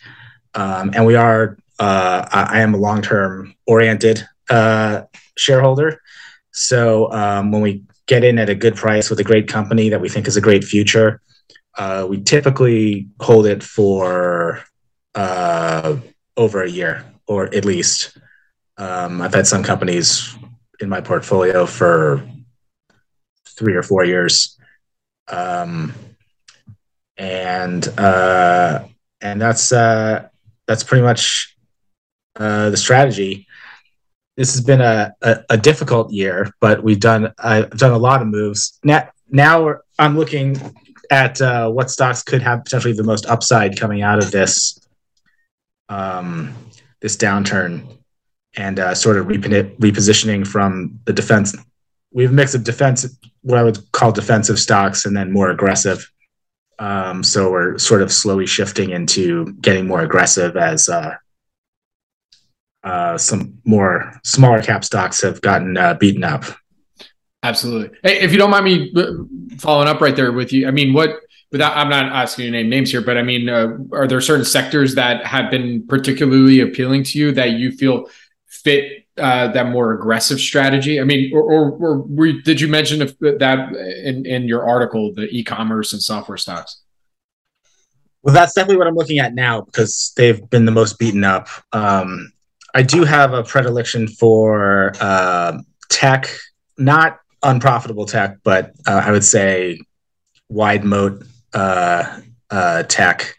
[0.56, 5.04] Um, and we are, uh, I am a long term oriented uh,
[5.38, 6.02] shareholder.
[6.52, 10.02] So um, when we get in at a good price with a great company that
[10.02, 11.22] we think is a great future,
[11.78, 14.62] uh, we typically hold it for
[15.16, 15.96] uh,
[16.36, 18.18] over a year or at least.
[18.76, 20.36] Um, I've had some companies
[20.82, 22.28] in my portfolio for
[23.48, 24.58] three or four years.
[25.28, 25.94] Um,
[27.18, 28.86] and uh,
[29.22, 30.28] and that's uh,
[30.68, 31.56] that's pretty much
[32.36, 33.48] uh, the strategy.
[34.38, 38.22] This has been a, a, a, difficult year, but we've done I've done a lot
[38.22, 38.80] of moves.
[38.84, 40.58] Now now I'm looking
[41.12, 44.80] at uh, what stocks could have potentially the most upside coming out of this
[45.90, 46.56] um,
[47.02, 48.01] this downturn
[48.56, 51.56] and uh, sort of repositioning from the defense.
[52.12, 53.08] We have a mix of defense,
[53.42, 56.12] what I would call defensive stocks, and then more aggressive.
[56.80, 61.16] Um, so we're sort of slowly shifting into getting more aggressive as uh,
[62.84, 66.44] uh, some more smaller cap stocks have gotten uh, beaten up.
[67.44, 67.98] Absolutely.
[68.04, 69.14] Hey, if you don't mind me uh,
[69.58, 71.20] following up right there with you, I mean, what
[71.52, 74.46] without I'm not asking you name names here, but I mean, uh, are there certain
[74.46, 78.08] sectors that have been particularly appealing to you that you feel
[78.52, 81.00] fit uh, that more aggressive strategy?
[81.00, 85.28] I mean, or, or, or were, did you mention that in, in your article, the
[85.32, 86.82] e-commerce and software stocks?
[88.24, 91.48] Well, that's definitely what I'm looking at now because they've been the most beaten up.
[91.72, 92.32] Um,
[92.76, 95.58] I do have a predilection for uh,
[95.90, 96.30] tech,
[96.78, 99.82] not unprofitable tech, but uh, I would say
[100.50, 103.38] wide moat uh, uh, tech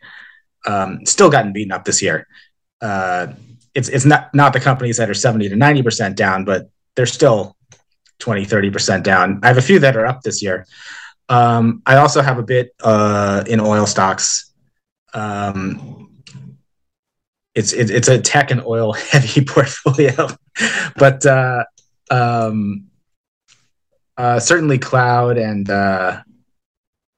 [0.66, 2.26] um, still gotten beaten up this year.
[3.74, 7.06] It's it's not not the companies that are 70 to 90 percent down, but they're
[7.06, 7.56] still
[8.18, 9.40] 20 30 percent down.
[9.42, 10.66] I have a few that are up this year.
[11.28, 14.52] Um, I also have a bit uh, in oil stocks.
[15.14, 16.22] Um,
[17.54, 20.28] it's it, it's a tech and oil heavy portfolio,
[20.96, 21.64] but uh,
[22.10, 22.86] um,
[24.16, 26.20] uh, certainly cloud and uh,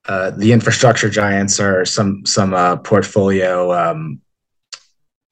[0.07, 4.21] uh, the infrastructure giants are some some uh, portfolio um,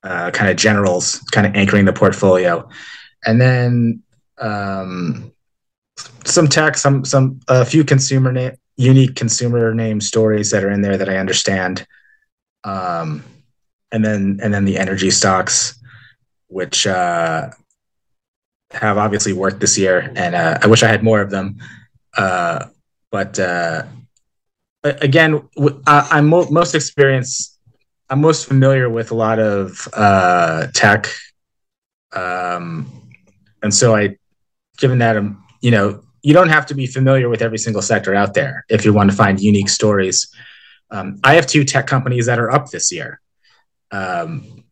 [0.02, 2.68] uh, kind of generals, kind of anchoring the portfolio,
[3.24, 4.02] and then
[4.38, 5.32] um,
[6.24, 10.82] some tech, some some a few consumer name, unique consumer name stories that are in
[10.82, 11.86] there that I understand.
[12.64, 13.24] Um,
[13.90, 15.78] and then and then the energy stocks,
[16.48, 17.50] which uh,
[18.70, 21.58] have obviously worked this year, and uh, I wish I had more of them.
[22.16, 22.66] Uh,
[23.10, 23.84] but uh,
[24.82, 25.48] again,
[25.86, 27.51] I, am mo- most experienced.
[28.12, 31.08] I'm most familiar with a lot of uh, tech,
[32.12, 33.08] um,
[33.62, 34.18] and so I,
[34.76, 37.80] given that I'm, um, you know, you don't have to be familiar with every single
[37.80, 40.30] sector out there if you want to find unique stories.
[40.90, 43.18] Um, I have two tech companies that are up this year.
[43.90, 44.62] Um,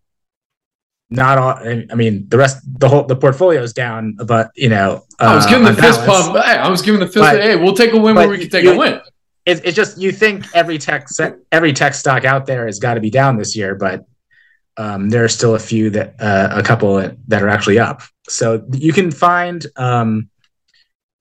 [1.08, 1.54] not all.
[1.54, 5.34] I mean, the rest, the whole, the portfolio is down, but you know, uh, I
[5.36, 6.36] was giving the fist pump.
[6.44, 7.20] Hey, I was giving the fist.
[7.20, 9.00] But, hey, we'll take a win where we can take you, a win.
[9.50, 11.08] It's, it's just you think every tech
[11.50, 14.04] every tech stock out there has got to be down this year, but
[14.76, 16.94] um, there are still a few that uh, a couple
[17.26, 18.02] that are actually up.
[18.28, 20.30] So you can find um,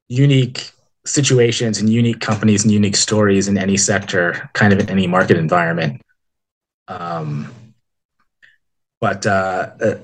[0.08, 0.72] unique
[1.08, 5.38] situations and unique companies and unique stories in any sector, kind of in any market
[5.38, 6.02] environment.
[6.88, 7.52] Um,
[9.02, 9.96] but uh, uh,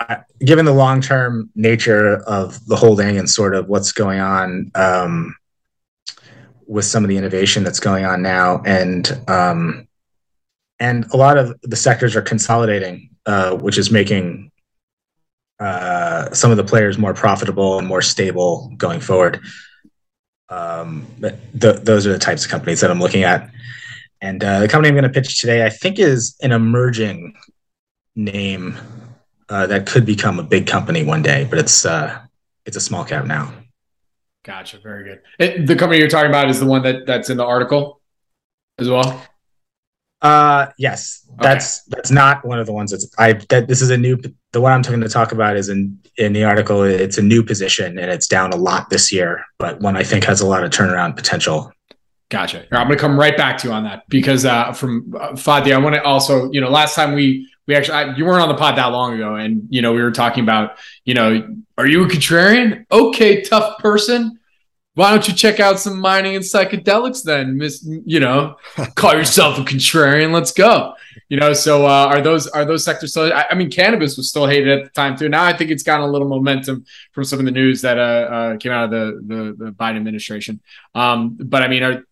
[0.00, 4.70] I, given the long term nature of the holding and sort of what's going on
[4.74, 5.36] um,
[6.66, 9.88] with some of the innovation that's going on now, and um,
[10.80, 14.50] and a lot of the sectors are consolidating, uh, which is making
[15.60, 19.40] uh, some of the players more profitable and more stable going forward.
[20.48, 23.50] Um, but th- those are the types of companies that I'm looking at.
[24.20, 27.34] And uh, the company I'm going to pitch today, I think, is an emerging
[28.16, 28.76] name
[29.48, 32.20] uh, that could become a big company one day, but it's uh,
[32.66, 33.52] it's a small cap now.
[34.44, 34.78] Gotcha.
[34.78, 35.22] Very good.
[35.38, 38.00] It, the company you're talking about is the one that that's in the article
[38.78, 39.22] as well.
[40.20, 41.96] Uh, yes, that's okay.
[41.96, 44.18] that's not one of the ones that's I that this is a new
[44.52, 46.82] the one I'm going to talk about is in in the article.
[46.82, 50.24] It's a new position and it's down a lot this year, but one I think
[50.24, 51.72] has a lot of turnaround potential.
[52.30, 52.66] Gotcha.
[52.72, 55.74] I'm going to come right back to you on that because uh, from uh, Fadi,
[55.74, 58.48] I want to also, you know, last time we we actually I, you weren't on
[58.48, 61.86] the pod that long ago, and you know we were talking about, you know, are
[61.86, 62.84] you a contrarian?
[62.90, 64.38] Okay, tough person.
[64.94, 67.84] Why don't you check out some mining and psychedelics then, Miss?
[67.84, 68.56] You know,
[68.94, 70.32] call yourself a contrarian.
[70.32, 70.94] Let's go.
[71.28, 73.32] You know, so uh, are those are those sectors still?
[73.32, 75.28] I, I, mean, cannabis was still hated at the time too.
[75.28, 78.00] Now I think it's gotten a little momentum from some of the news that uh,
[78.00, 80.60] uh, came out of the, the the Biden administration.
[80.94, 82.04] Um, but I mean, are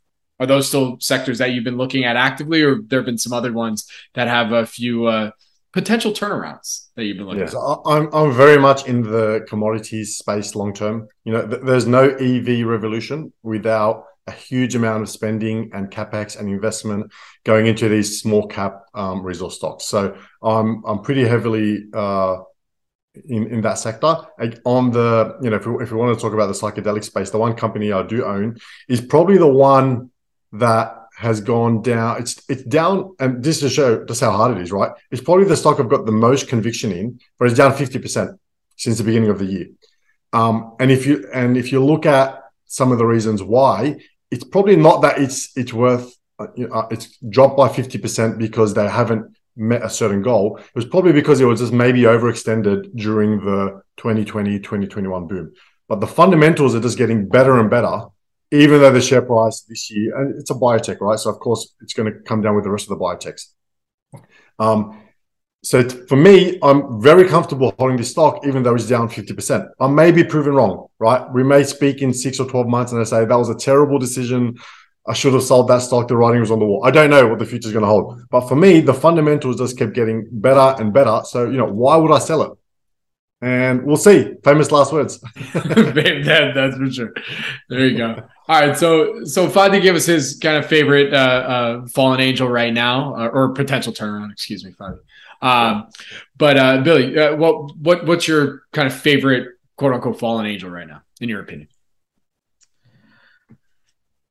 [0.42, 3.32] are those still sectors that you've been looking at actively, or there have been some
[3.32, 5.30] other ones that have a few uh,
[5.72, 7.78] potential turnarounds that you've been looking yes, at?
[7.86, 11.06] I'm I'm very much in the commodities space long term.
[11.24, 16.38] You know, th- there's no EV revolution without a huge amount of spending and capex
[16.38, 17.12] and investment
[17.44, 19.84] going into these small cap um, resource stocks.
[19.84, 22.38] So I'm I'm pretty heavily uh,
[23.28, 24.16] in in that sector.
[24.64, 27.30] On the you know, if we, if we want to talk about the psychedelic space,
[27.30, 28.56] the one company I do own
[28.88, 30.11] is probably the one
[30.52, 32.20] that has gone down.
[32.20, 34.90] It's it's down, and this to show just how hard it is, right?
[35.10, 38.38] It's probably the stock I've got the most conviction in, but it's down fifty percent
[38.76, 39.66] since the beginning of the year.
[40.32, 43.98] Um, and if you and if you look at some of the reasons why,
[44.30, 46.46] it's probably not that it's it's worth uh,
[46.90, 50.56] it's dropped by fifty percent because they haven't met a certain goal.
[50.58, 55.52] It was probably because it was just maybe overextended during the 2020 2021 boom.
[55.88, 58.06] But the fundamentals are just getting better and better
[58.52, 61.18] even though the share price this year, and it's a biotech, right?
[61.18, 63.46] So of course it's going to come down with the rest of the biotechs.
[64.58, 65.00] Um,
[65.64, 69.68] so for me, I'm very comfortable holding this stock, even though it's down 50%.
[69.80, 71.24] I may be proven wrong, right?
[71.32, 73.98] We may speak in six or 12 months and I say that was a terrible
[73.98, 74.58] decision.
[75.06, 76.08] I should have sold that stock.
[76.08, 76.84] The writing was on the wall.
[76.84, 78.22] I don't know what the future is going to hold.
[78.30, 81.22] But for me, the fundamentals just kept getting better and better.
[81.24, 82.52] So, you know, why would I sell it?
[83.42, 84.34] And we'll see.
[84.44, 85.18] Famous last words.
[85.52, 87.12] that, that's for sure.
[87.68, 88.22] There you go.
[88.48, 92.48] All right, so so Fadi gave us his kind of favorite uh, uh, fallen angel
[92.48, 94.30] right now, uh, or potential turnaround.
[94.30, 94.98] Excuse me, Fadi.
[95.42, 95.88] Um,
[96.36, 100.70] but uh, Billy, uh, what what what's your kind of favorite quote unquote fallen angel
[100.70, 101.68] right now, in your opinion?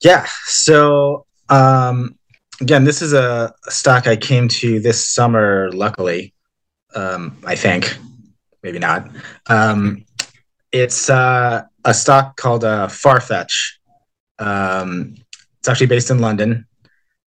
[0.02, 0.26] Yeah.
[0.46, 2.18] So um,
[2.62, 5.70] again, this is a stock I came to this summer.
[5.74, 6.34] Luckily,
[6.96, 7.98] um, I think
[8.64, 9.10] maybe not.
[9.48, 10.06] Um,
[10.72, 13.74] it's uh, a stock called uh, Farfetch.
[14.40, 15.16] Um,
[15.60, 16.66] it's actually based in London,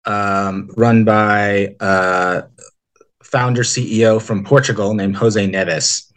[0.04, 2.42] um, run by uh,
[3.22, 6.12] founder CEO from Portugal named Jose Neves.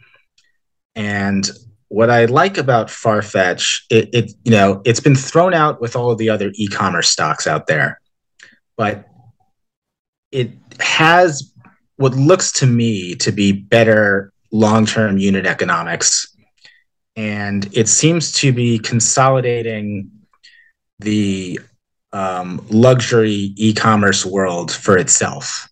[0.94, 1.48] And
[1.88, 6.10] what I like about Farfetch, it, it you know, it's been thrown out with all
[6.10, 8.00] of the other e-commerce stocks out there,
[8.76, 9.06] but
[10.30, 10.50] it
[10.80, 11.52] has
[11.96, 16.36] what looks to me to be better long-term unit economics,
[17.16, 20.10] and it seems to be consolidating
[20.98, 21.58] the
[22.12, 25.68] um, luxury e-commerce world for itself.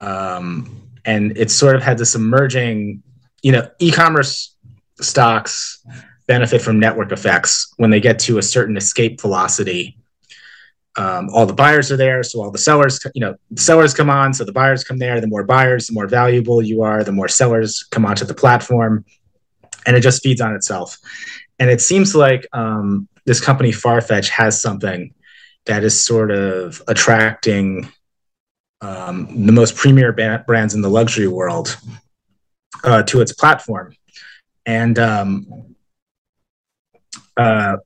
[0.00, 3.02] Um, and it sort of had this emerging,
[3.42, 4.56] you know, e-commerce
[5.00, 5.84] stocks
[6.26, 9.98] benefit from network effects when they get to a certain escape velocity.
[10.96, 14.32] Um, all the buyers are there, so all the sellers, you know, sellers come on,
[14.32, 15.20] so the buyers come there.
[15.20, 17.02] The more buyers, the more valuable you are.
[17.02, 19.04] The more sellers come onto the platform,
[19.86, 20.96] and it just feeds on itself.
[21.58, 25.14] And it seems like um, this company Farfetch has something
[25.66, 27.90] that is sort of attracting
[28.80, 31.76] um, the most premier brands in the luxury world
[32.84, 33.94] uh, to its platform
[34.66, 35.74] and um,
[37.36, 37.76] uh,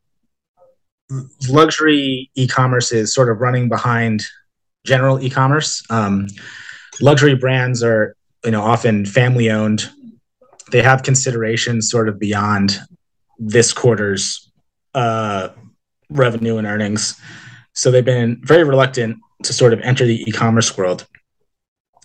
[1.48, 4.26] luxury e-commerce is sort of running behind
[4.84, 5.82] general e-commerce.
[5.90, 6.28] Um,
[7.00, 9.88] luxury brands are, you know, often family-owned.
[10.70, 12.78] They have considerations sort of beyond
[13.38, 14.50] this quarter's
[14.94, 15.48] uh,
[16.10, 17.20] revenue and earnings,
[17.74, 21.06] so they've been very reluctant to sort of enter the e-commerce world.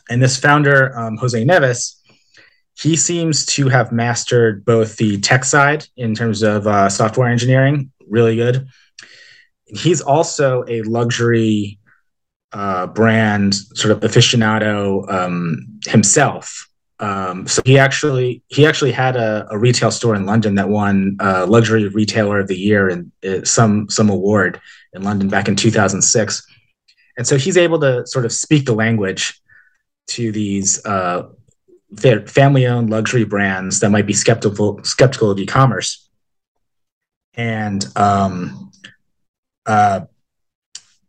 [0.09, 1.95] And this founder, um, Jose Neves,
[2.75, 7.91] he seems to have mastered both the tech side in terms of uh, software engineering,
[8.07, 8.67] really good.
[9.73, 11.79] He's also a luxury
[12.53, 16.69] uh, brand sort of aficionado um, himself.
[16.99, 21.17] Um, so he actually he actually had a, a, retail store in London that won
[21.19, 24.61] uh, luxury retailer of the year and uh, some some award
[24.93, 26.47] in London back in 2006.
[27.17, 29.41] And so he's able to sort of speak the language
[30.07, 31.29] to these uh,
[31.97, 36.07] family-owned luxury brands that might be skeptical skeptical of e-commerce.
[37.33, 38.71] And um,
[39.65, 40.01] uh,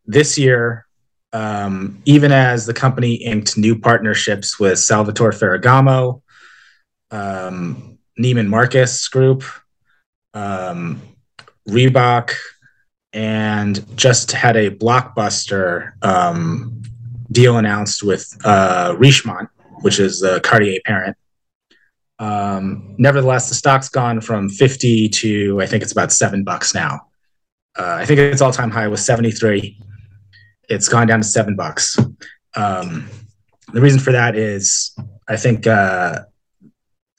[0.06, 0.86] this year,
[1.32, 6.22] um, even as the company inked new partnerships with Salvatore Ferragamo,
[7.10, 9.44] um, Neiman Marcus Group,
[10.34, 11.00] um,
[11.68, 12.32] Reebok,
[13.12, 16.82] and just had a blockbuster um,
[17.30, 19.48] deal announced with uh, Richemont,
[19.80, 21.16] which is the Cartier parent.
[22.18, 27.08] Um, nevertheless, the stock's gone from 50 to I think it's about seven bucks now.
[27.76, 29.80] Uh, I think its all-time high was 73.
[30.68, 31.98] It's gone down to seven bucks.
[32.54, 33.08] Um,
[33.72, 34.94] the reason for that is
[35.28, 36.20] I think uh,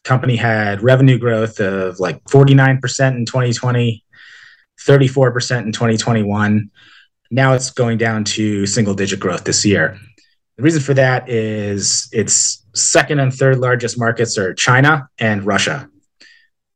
[0.03, 2.79] company had revenue growth of like 49%
[3.15, 4.03] in 2020,
[4.79, 6.71] 34% in 2021.
[7.31, 9.99] Now it's going down to single digit growth this year.
[10.57, 15.89] The reason for that is its second and third largest markets are China and Russia.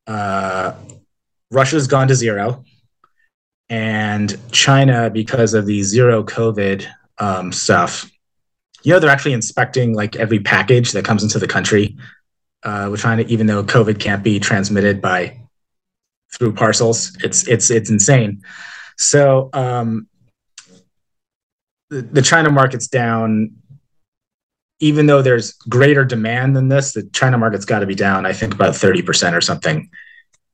[0.05, 0.73] Uh,
[1.51, 2.65] Russia's gone to zero,
[3.69, 6.87] and China, because of the zero COVID
[7.19, 8.09] um, stuff,
[8.83, 11.97] you know, they're actually inspecting like every package that comes into the country.
[12.63, 15.39] Uh, we're trying to, even though COVID can't be transmitted by
[16.33, 18.41] through parcels, it's it's it's insane.
[18.97, 20.07] So um,
[21.89, 23.55] the, the China market's down
[24.79, 28.33] even though there's greater demand than this, the China market's got to be down, I
[28.33, 29.89] think, about 30% or something,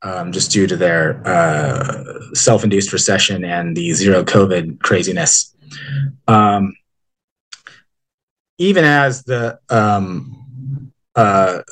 [0.06, 2.04] um, just due to their uh,
[2.34, 5.56] self induced recession and the zero COVID craziness.
[6.28, 6.76] Um,
[8.60, 11.64] even as the um, uh,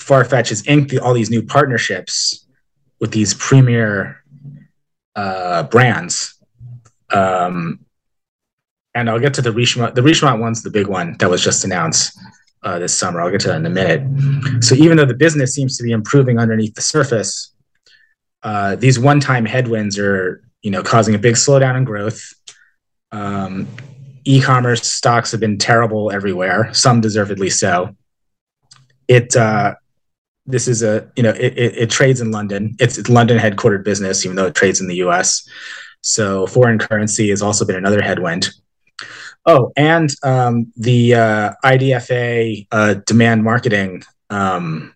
[0.00, 2.46] Farfetch has inked all these new partnerships
[2.98, 4.24] with these premier
[5.14, 6.42] uh, brands,
[7.10, 7.84] um,
[8.94, 9.94] and I'll get to the Richemont.
[9.94, 12.18] The Richemont one's the big one that was just announced
[12.62, 13.20] uh, this summer.
[13.20, 14.64] I'll get to that in a minute.
[14.64, 17.52] So even though the business seems to be improving underneath the surface,
[18.42, 22.32] uh, these one-time headwinds are, you know, causing a big slowdown in growth.
[23.10, 23.68] Um,
[24.24, 27.94] e-commerce stocks have been terrible everywhere, some deservedly so.
[29.08, 29.74] It uh,
[30.46, 32.76] this is a you know it, it, it trades in London.
[32.80, 35.46] It's, it's London headquartered business, even though it trades in the U.S.
[36.00, 38.50] So foreign currency has also been another headwind.
[39.44, 44.94] Oh, and um, the uh, IDFA uh, demand marketing um,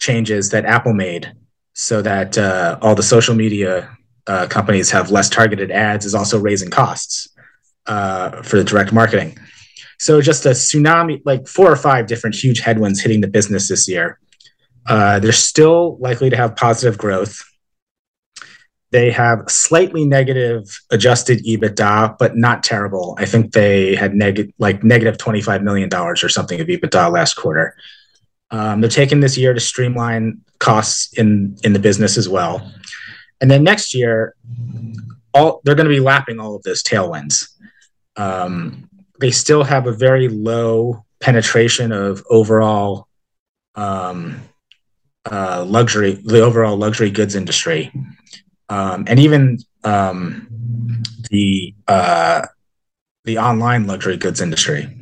[0.00, 1.32] changes that Apple made
[1.80, 3.88] so that uh, all the social media
[4.26, 7.28] uh, companies have less targeted ads is also raising costs
[7.86, 9.38] uh, for the direct marketing.
[10.00, 13.88] So just a tsunami, like four or five different huge headwinds hitting the business this
[13.88, 14.18] year.
[14.88, 17.44] Uh, they're still likely to have positive growth.
[18.90, 23.14] They have slightly negative adjusted EBITDA, but not terrible.
[23.20, 27.34] I think they had negative, like negative twenty-five million dollars or something of EBITDA last
[27.34, 27.76] quarter.
[28.50, 32.72] Um, they're taking this year to streamline costs in in the business as well,
[33.40, 34.34] and then next year,
[35.34, 37.48] all they're going to be lapping all of those tailwinds.
[38.16, 38.88] Um,
[39.20, 43.08] they still have a very low penetration of overall
[43.74, 44.40] um,
[45.30, 47.92] uh, luxury, the overall luxury goods industry,
[48.68, 50.48] um, and even um,
[51.30, 52.46] the uh,
[53.24, 54.94] the online luxury goods industry.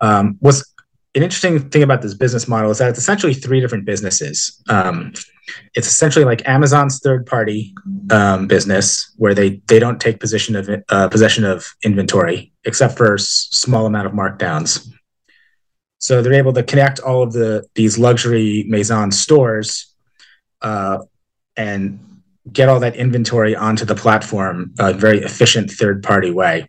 [0.00, 0.71] Um, was
[1.14, 4.62] an interesting thing about this business model is that it's essentially three different businesses.
[4.68, 5.12] Um,
[5.74, 7.74] it's essentially like Amazon's third party
[8.10, 13.14] um, business where they they don't take position of uh, possession of inventory except for
[13.14, 14.88] s- small amount of markdowns.
[15.98, 19.94] So they're able to connect all of the these luxury Maison stores
[20.62, 20.98] uh,
[21.56, 21.98] and
[22.50, 26.68] get all that inventory onto the platform a very efficient third party way.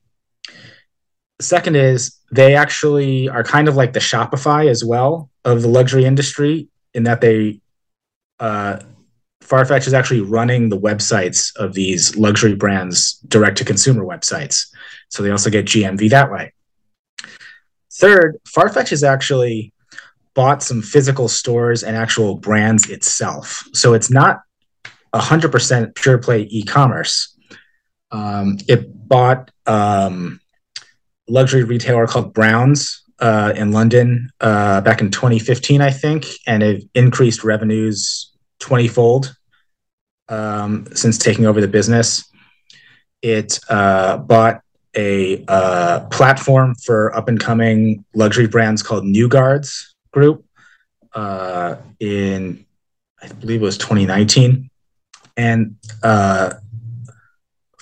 [1.43, 6.05] Second is they actually are kind of like the Shopify as well of the luxury
[6.05, 7.59] industry in that they
[8.39, 8.79] uh,
[9.43, 14.67] Farfetch is actually running the websites of these luxury brands direct to consumer websites.
[15.09, 16.53] So they also get GMV that way.
[17.91, 19.73] Third, Farfetch has actually
[20.33, 23.63] bought some physical stores and actual brands itself.
[23.73, 24.41] So it's not
[25.13, 27.37] 100% pure play e commerce.
[28.11, 30.39] Um, it bought um,
[31.27, 36.83] luxury retailer called Browns uh, in London uh, back in 2015, I think, and it
[36.93, 39.35] increased revenues 20 fold
[40.29, 42.29] um, since taking over the business.
[43.21, 44.61] It uh, bought
[44.95, 50.45] a uh, platform for up and coming luxury brands called New Guards Group
[51.13, 52.65] uh, in,
[53.21, 54.69] I believe it was 2019.
[55.35, 56.53] And uh,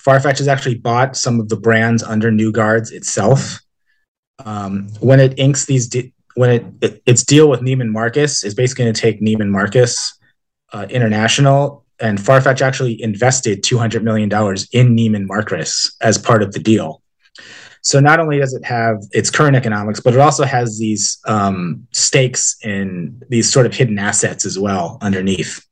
[0.06, 3.60] Farfetch has actually bought some of the brands under New Guards itself.
[4.44, 8.56] Um, when it inks these, de- when it, it, its deal with Neiman Marcus is
[8.56, 10.18] basically going to take Neiman Marcus
[10.74, 14.30] uh, International, and Farfetch actually invested $200 million
[14.72, 17.02] in Neiman Marcus as part of the deal.
[17.84, 21.88] So not only does it have its current economics, but it also has these um,
[21.92, 25.66] stakes in these sort of hidden assets as well underneath.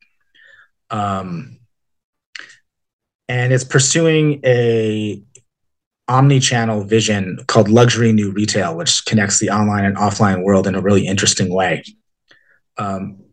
[0.89, 1.58] Um,
[3.29, 5.21] and it's pursuing a
[6.07, 10.81] omni-channel vision called luxury new retail which connects the online and offline world in a
[10.81, 11.83] really interesting way.
[12.79, 13.23] Um,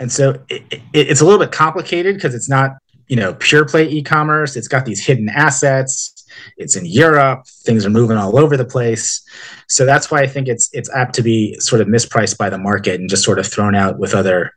[0.00, 2.72] and so it, it, it's a little bit complicated because it's not
[3.06, 4.56] you know pure play e-commerce.
[4.56, 6.12] It's got these hidden assets.
[6.56, 7.46] It's in europe.
[7.64, 9.24] Things are moving all over the place.
[9.68, 12.58] So that's why i think it's it's apt to be sort of mispriced by the
[12.58, 14.52] market and just sort of thrown out with other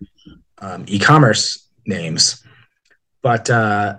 [0.57, 2.43] um, e-commerce names.
[3.21, 3.97] But uh,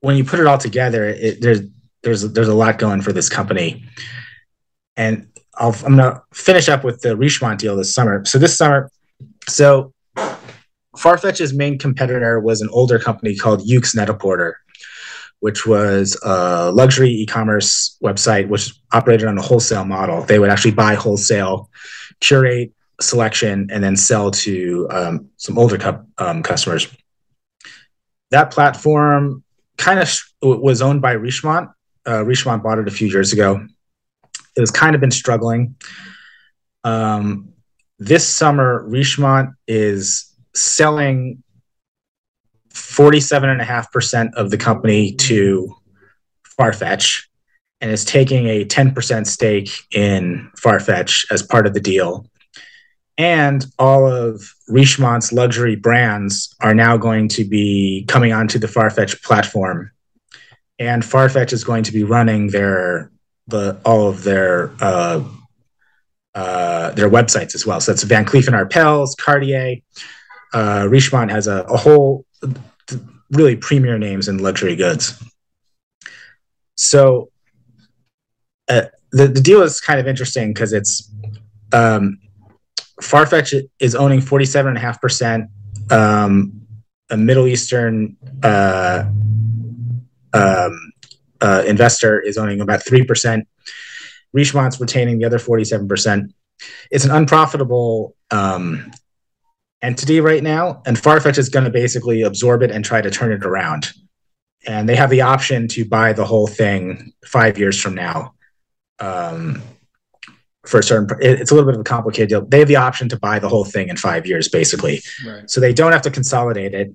[0.00, 1.60] when you put it all together, it, there's
[2.02, 3.84] there's there's a lot going for this company,
[4.96, 8.24] and I'll, I'm gonna finish up with the Richemont deal this summer.
[8.24, 8.90] So this summer,
[9.48, 9.92] so
[10.96, 14.58] Farfetch's main competitor was an older company called Yoox Net-a-Porter,
[15.40, 20.22] which was a luxury e-commerce website which operated on a wholesale model.
[20.22, 21.70] They would actually buy wholesale,
[22.20, 26.88] curate selection, and then sell to um, some older cu- um, customers.
[28.30, 29.42] That platform
[29.80, 31.70] kind of was owned by Richemont.
[32.06, 33.66] Uh, Richemont bought it a few years ago.
[34.56, 35.74] It has kind of been struggling.
[36.84, 37.54] Um,
[37.98, 41.42] this summer, Richemont is selling
[42.72, 45.74] 47.5% of the company to
[46.58, 47.24] Farfetch
[47.80, 52.26] and is taking a 10% stake in Farfetch as part of the deal.
[53.20, 59.22] And all of Richemont's luxury brands are now going to be coming onto the Farfetch
[59.22, 59.90] platform.
[60.78, 63.12] And Farfetch is going to be running their
[63.46, 65.22] the all of their uh,
[66.34, 67.78] uh, their websites as well.
[67.78, 69.76] So that's Van Cleef and Arpels, Cartier.
[70.54, 72.24] Uh, Richemont has a, a whole
[73.32, 75.22] really premier names in luxury goods.
[76.76, 77.30] So
[78.66, 81.12] uh, the the deal is kind of interesting because it's
[81.74, 82.18] um,
[83.00, 85.48] Farfetch is owning 47.5%.
[85.90, 86.60] Um,
[87.10, 89.04] a Middle Eastern uh,
[90.32, 90.92] um,
[91.40, 93.42] uh, investor is owning about 3%.
[94.32, 96.32] Richemont's retaining the other 47%.
[96.90, 98.92] It's an unprofitable um,
[99.82, 103.32] entity right now, and Farfetch is going to basically absorb it and try to turn
[103.32, 103.92] it around.
[104.66, 108.34] and they have the option to buy the whole thing five years from now.
[108.98, 109.62] Um,
[110.66, 112.44] for a certain, it's a little bit of a complicated deal.
[112.44, 115.00] They have the option to buy the whole thing in five years, basically.
[115.26, 115.48] Right.
[115.50, 116.92] So they don't have to consolidate it.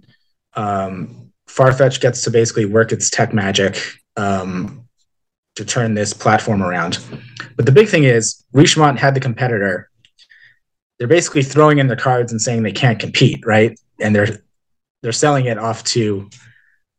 [0.53, 3.79] Um, Farfetch gets to basically work its tech magic
[4.17, 4.87] um,
[5.55, 6.99] to turn this platform around.
[7.55, 9.89] But the big thing is, Richemont had the competitor.
[10.97, 13.77] They're basically throwing in the cards and saying they can't compete, right?
[13.99, 14.39] And they're
[15.01, 16.29] they're selling it off to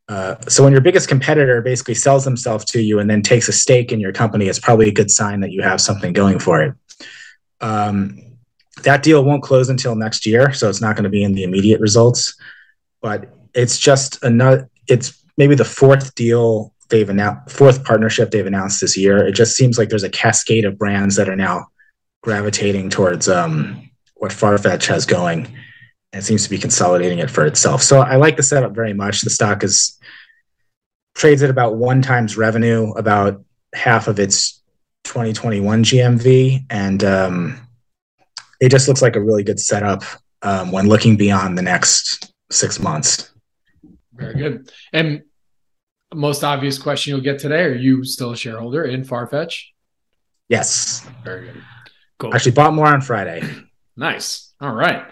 [0.08, 3.52] uh, so when your biggest competitor basically sells themselves to you and then takes a
[3.52, 6.62] stake in your company, it's probably a good sign that you have something going for
[6.62, 6.74] it.
[7.60, 8.22] Um,
[8.82, 11.42] that deal won't close until next year, so it's not going to be in the
[11.42, 12.36] immediate results.
[13.00, 14.68] But it's just another.
[14.86, 19.26] It's maybe the fourth deal they've announced, fourth partnership they've announced this year.
[19.26, 21.66] It just seems like there's a cascade of brands that are now
[22.22, 25.48] gravitating towards um, what Farfetch has going
[26.12, 27.82] and seems to be consolidating it for itself.
[27.82, 29.20] So I like the setup very much.
[29.22, 29.98] The stock is
[31.14, 33.44] trades at about one times revenue, about
[33.74, 34.62] half of its
[35.04, 37.68] 2021 GMV, and um,
[38.60, 40.04] it just looks like a really good setup
[40.42, 43.30] um, when looking beyond the next six months.
[44.14, 44.72] Very good.
[44.92, 45.22] And
[46.14, 49.64] most obvious question you'll get today: Are you still a shareholder in Farfetch?
[50.48, 51.06] Yes.
[51.24, 51.62] Very good.
[52.18, 52.34] Cool.
[52.34, 53.42] Actually, bought more on Friday.
[53.96, 54.52] Nice.
[54.60, 55.04] All right.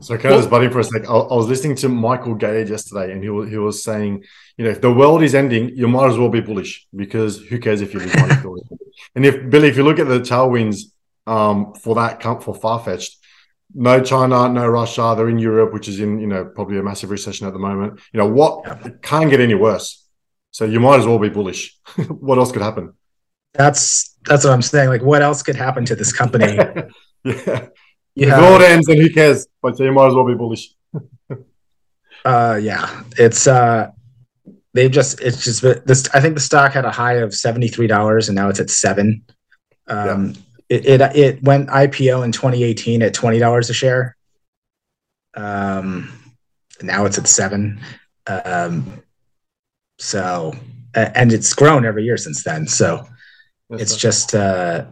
[0.00, 1.08] So, can I just buddy for a sec?
[1.08, 4.24] I, I, was listening to Michael Gayed yesterday, and he was, he was saying,
[4.56, 7.58] you know, if the world is ending, you might as well be bullish because who
[7.58, 8.34] cares if you lose money?
[9.14, 10.92] and if Billy, if you look at the tailwinds
[11.26, 13.16] um, for that for Farfetched,
[13.74, 17.10] no China, no Russia, they're in Europe, which is in you know probably a massive
[17.10, 18.00] recession at the moment.
[18.12, 18.86] You know what?
[18.86, 20.04] It can't get any worse.
[20.50, 21.76] So you might as well be bullish.
[22.08, 22.94] what else could happen?
[23.52, 24.88] That's that's what I'm saying.
[24.88, 26.56] Like, what else could happen to this company?
[27.24, 27.68] yeah
[28.16, 28.56] yeah.
[28.56, 29.46] It ends, then who cares?
[29.62, 30.74] But you might as well be bullish.
[32.24, 33.90] uh, yeah, it's uh,
[34.72, 36.08] they've just it's just this.
[36.14, 38.70] I think the stock had a high of seventy three dollars, and now it's at
[38.70, 39.24] seven.
[39.86, 40.34] Um,
[40.68, 40.76] yeah.
[40.78, 44.16] it, it it went IPO in 2018 at twenty dollars a share.
[45.34, 46.10] Um,
[46.82, 47.80] now it's at seven.
[48.26, 49.02] Um,
[49.98, 50.52] so
[50.96, 52.66] and it's grown every year since then.
[52.66, 53.06] So
[53.68, 54.86] That's it's just uh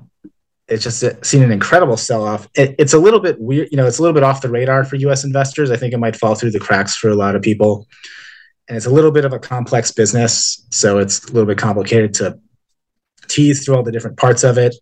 [0.68, 2.48] it's just seen an incredible sell-off.
[2.54, 4.84] It, it's a little bit weird, you know, it's a little bit off the radar
[4.84, 5.24] for U.S.
[5.24, 5.70] investors.
[5.70, 7.86] I think it might fall through the cracks for a lot of people,
[8.68, 12.14] and it's a little bit of a complex business, so it's a little bit complicated
[12.14, 12.38] to
[13.28, 14.74] tease through all the different parts of it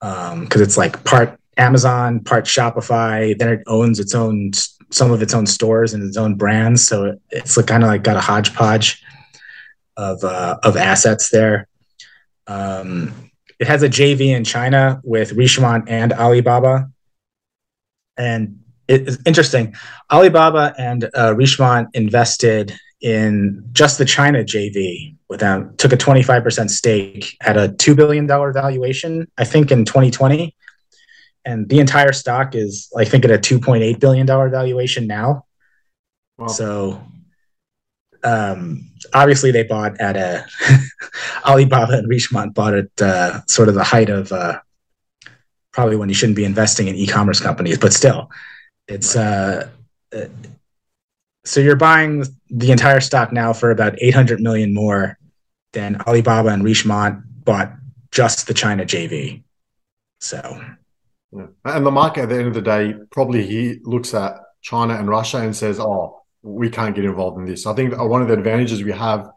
[0.00, 3.36] because um, it's like part Amazon, part Shopify.
[3.36, 4.52] Then it owns its own
[4.90, 8.02] some of its own stores and its own brands, so it, it's kind of like
[8.02, 9.02] got a hodgepodge
[9.96, 11.66] of uh, of assets there.
[12.46, 13.27] Um,
[13.58, 16.90] it has a JV in China with Richemont and Alibaba.
[18.16, 19.74] And it's interesting.
[20.10, 26.70] Alibaba and uh, Richemont invested in just the China JV with them, took a 25%
[26.70, 30.54] stake at a $2 billion valuation, I think in 2020.
[31.44, 35.44] And the entire stock is, I think, at a $2.8 billion valuation now.
[36.36, 36.46] Wow.
[36.48, 37.02] So
[38.24, 40.46] um, obviously they bought at a
[41.46, 44.60] Alibaba and Richemont bought at uh, sort of the height of uh,
[45.72, 48.30] probably when you shouldn't be investing in e-commerce companies, but still,
[48.88, 49.68] it's uh,
[50.14, 50.26] uh,
[51.44, 55.18] so you're buying the entire stock now for about 800 million more
[55.72, 57.72] than Alibaba and Richemont bought
[58.10, 59.42] just the China JV.
[60.20, 60.62] So,
[61.32, 61.46] yeah.
[61.64, 65.08] and the market at the end of the day probably he looks at China and
[65.08, 67.66] Russia and says, "Oh, we can't get involved in this.
[67.66, 69.28] I think one of the advantages we have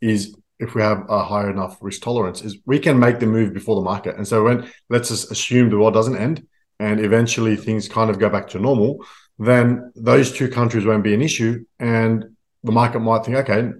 [0.00, 3.54] is if we have a high enough risk tolerance is we can make the move
[3.54, 4.16] before the market.
[4.16, 6.46] And so when let's just assume the war doesn't end
[6.78, 9.04] and eventually things kind of go back to normal,
[9.38, 13.70] then those two countries won't be an issue, and the market might think, okay,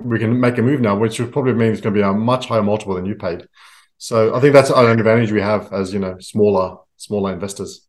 [0.00, 2.12] we can make a move now, which would probably mean it's going to be a
[2.12, 3.46] much higher multiple than you paid.
[3.98, 7.86] So I think that's an advantage we have as you know smaller smaller investors.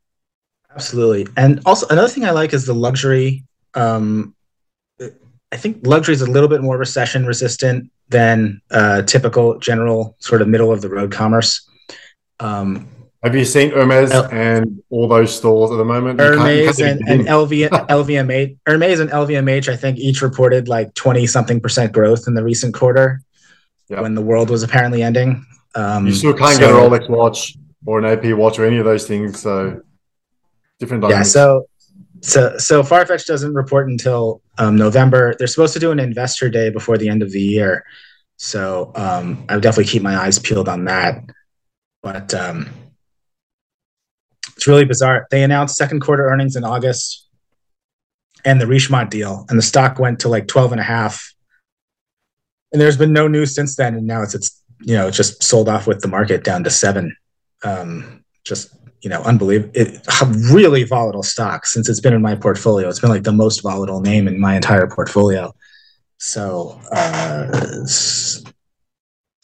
[0.69, 3.45] Absolutely, and also another thing I like is the luxury
[3.77, 4.35] um,
[5.51, 10.41] I think luxury is a little bit more recession resistant than uh, typical general sort
[10.41, 11.69] of middle of the road commerce.
[12.39, 12.89] Um,
[13.23, 16.19] Have you seen Hermes and all those stores at the moment?
[16.19, 21.61] Hermes and, and LV, LVMH, Hermes and LVMH, I think each reported like 20 something
[21.61, 23.21] percent growth in the recent quarter
[23.89, 24.01] yep.
[24.01, 25.45] when the world was apparently ending.
[25.75, 27.55] Um, you still can't so, get a Rolex watch
[27.85, 29.39] or an AP watch or any of those things.
[29.39, 29.81] So
[30.79, 31.29] different dynamics.
[31.29, 31.41] Yeah.
[31.41, 31.69] So
[32.21, 35.35] so so Farfetch doesn't report until um, November.
[35.37, 37.85] They're supposed to do an investor day before the end of the year,
[38.37, 41.23] so um, I would definitely keep my eyes peeled on that.
[42.01, 42.69] But um,
[44.55, 45.27] it's really bizarre.
[45.31, 47.27] They announced second quarter earnings in August,
[48.45, 51.33] and the Richemont deal, and the stock went to like twelve and a half
[52.71, 55.69] and there's been no news since then, and now it's it's you know just sold
[55.69, 57.15] off with the market down to seven.
[57.63, 59.71] Um, just you know, unbelievable.
[59.73, 59.99] It,
[60.51, 62.89] really volatile stock since it's been in my portfolio.
[62.89, 65.53] It's been like the most volatile name in my entire portfolio.
[66.19, 67.49] So uh,
[67.81, 68.43] it's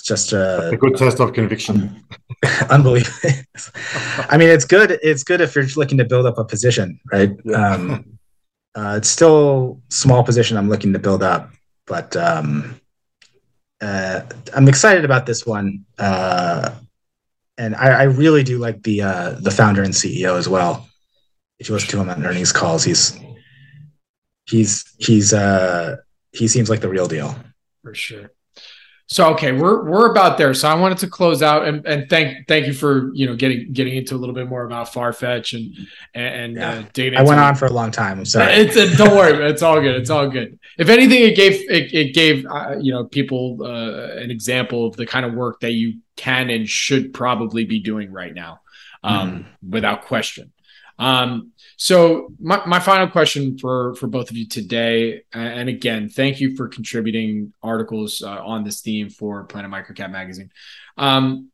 [0.04, 2.04] just a, a good test of conviction.
[2.70, 3.16] unbelievable.
[4.30, 5.00] I mean, it's good.
[5.04, 7.32] It's good if you're looking to build up a position, right?
[7.46, 7.74] Yeah.
[7.74, 8.20] Um,
[8.76, 11.52] uh, it's still small position I'm looking to build up,
[11.86, 12.80] but um,
[13.82, 14.22] uh,
[14.56, 15.86] I'm excited about this one.
[16.00, 16.72] Uh,
[17.58, 20.88] and I, I, really do like the uh, the founder and CEO as well.
[21.60, 23.20] If you listen to him on earnings calls, he's
[24.46, 25.98] he's he's uh
[26.32, 27.36] he seems like the real deal
[27.84, 28.32] for sure.
[29.08, 30.54] So okay, we're we're about there.
[30.54, 33.72] So I wanted to close out and, and thank thank you for you know getting
[33.74, 36.84] getting into a little bit more about Farfetch and and yeah.
[36.98, 38.20] uh, I went on for a long time.
[38.20, 38.54] I'm sorry.
[38.54, 39.96] It's uh, don't worry, it's all good.
[39.96, 40.58] It's all good.
[40.78, 44.96] If anything, it gave it, it gave uh, you know people uh, an example of
[44.96, 48.62] the kind of work that you can and should probably be doing right now,
[49.04, 49.72] um, mm.
[49.72, 50.52] without question.
[51.00, 56.40] Um, so my, my final question for for both of you today, and again, thank
[56.40, 60.52] you for contributing articles uh, on this theme for Planet Microcap magazine.
[60.98, 61.50] Um,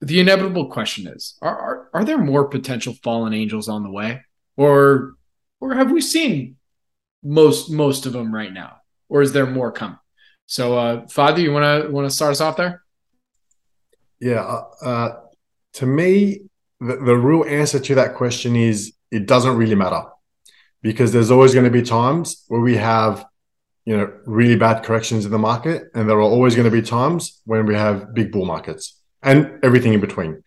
[0.00, 4.22] the inevitable question is: are, are are there more potential fallen angels on the way,
[4.56, 5.14] or
[5.60, 6.56] or have we seen
[7.22, 8.78] most most of them right now,
[9.08, 9.98] or is there more coming?
[10.46, 12.81] So, uh, Fadi, you want to want to start us off there?
[14.22, 15.20] Yeah, uh, uh,
[15.74, 16.42] to me,
[16.78, 20.04] the, the real answer to that question is it doesn't really matter
[20.80, 23.26] because there's always going to be times where we have
[23.84, 26.82] you know really bad corrections in the market and there are always going to be
[26.82, 30.40] times when we have big bull markets and everything in between.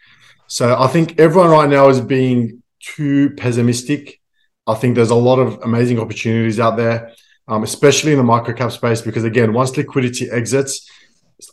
[0.48, 4.22] So i think everyone right now is being too pessimistic.
[4.68, 7.12] I think there's a lot of amazing opportunities out there
[7.50, 10.90] um, especially in the microcap space because again once liquidity exits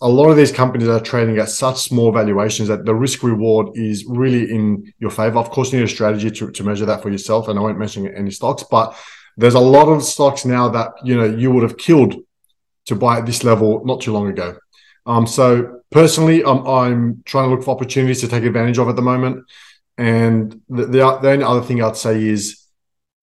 [0.01, 3.69] a lot of these companies are trading at such small valuations that the risk reward
[3.75, 5.39] is really in your favor.
[5.39, 7.49] Of course, you need a strategy to, to measure that for yourself.
[7.49, 8.97] And I won't mention any stocks, but
[9.37, 12.15] there's a lot of stocks now that you know you would have killed
[12.87, 14.57] to buy at this level not too long ago.
[15.07, 18.97] Um, so personally, I'm, I'm trying to look for opportunities to take advantage of at
[18.97, 19.45] the moment.
[19.99, 22.67] And the, the, the only other thing I'd say is,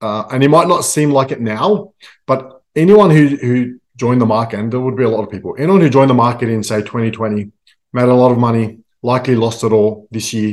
[0.00, 1.92] uh, and it might not seem like it now,
[2.26, 5.54] but anyone who who join the market, and there would be a lot of people.
[5.58, 7.52] Anyone who joined the market in say 2020
[7.92, 8.66] made a lot of money,
[9.02, 10.52] likely lost it all this year.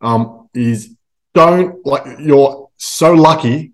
[0.00, 0.96] Um, is
[1.34, 3.72] don't like you're so lucky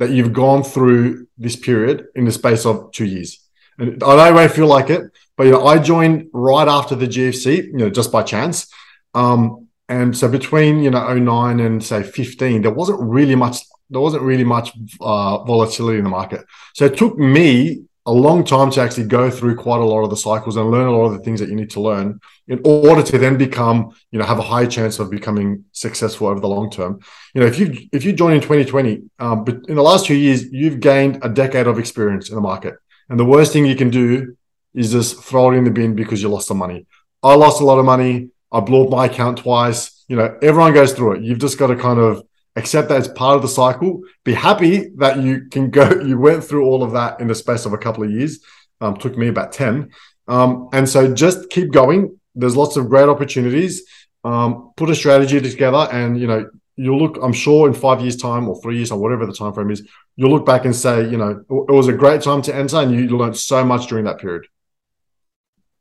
[0.00, 3.30] that you've gone through this period in the space of two years.
[3.78, 5.02] And I it won't feel like it,
[5.36, 8.72] but you know, I joined right after the GFC, you know, just by chance.
[9.14, 13.58] Um, and so between you know 09 and say 15, there wasn't really much
[13.90, 16.40] there wasn't really much uh, volatility in the market.
[16.74, 20.10] So it took me a long time to actually go through quite a lot of
[20.10, 22.60] the cycles and learn a lot of the things that you need to learn in
[22.64, 26.48] order to then become, you know, have a high chance of becoming successful over the
[26.48, 27.00] long term.
[27.32, 30.14] You know, if you if you join in 2020, um, but in the last two
[30.14, 32.74] years, you've gained a decade of experience in the market.
[33.08, 34.36] And the worst thing you can do
[34.74, 36.86] is just throw it in the bin because you lost some money.
[37.22, 38.28] I lost a lot of money.
[38.52, 40.04] I blew up my account twice.
[40.08, 41.22] You know, everyone goes through it.
[41.22, 42.22] You've just got to kind of
[42.56, 44.02] accept that it's part of the cycle.
[44.24, 47.66] Be happy that you can go, you went through all of that in the space
[47.66, 48.40] of a couple of years.
[48.80, 49.90] Um, took me about 10.
[50.28, 52.18] Um, and so just keep going.
[52.34, 53.84] There's lots of great opportunities.
[54.24, 58.16] Um, put a strategy together and, you know, you'll look, I'm sure in five years
[58.16, 59.86] time or three years or whatever the time frame is,
[60.16, 62.92] you'll look back and say, you know, it was a great time to enter and
[62.92, 64.46] you learned so much during that period.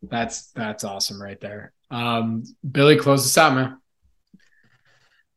[0.03, 1.71] That's, that's awesome right there.
[1.89, 3.77] Um, Billy, close this out, man.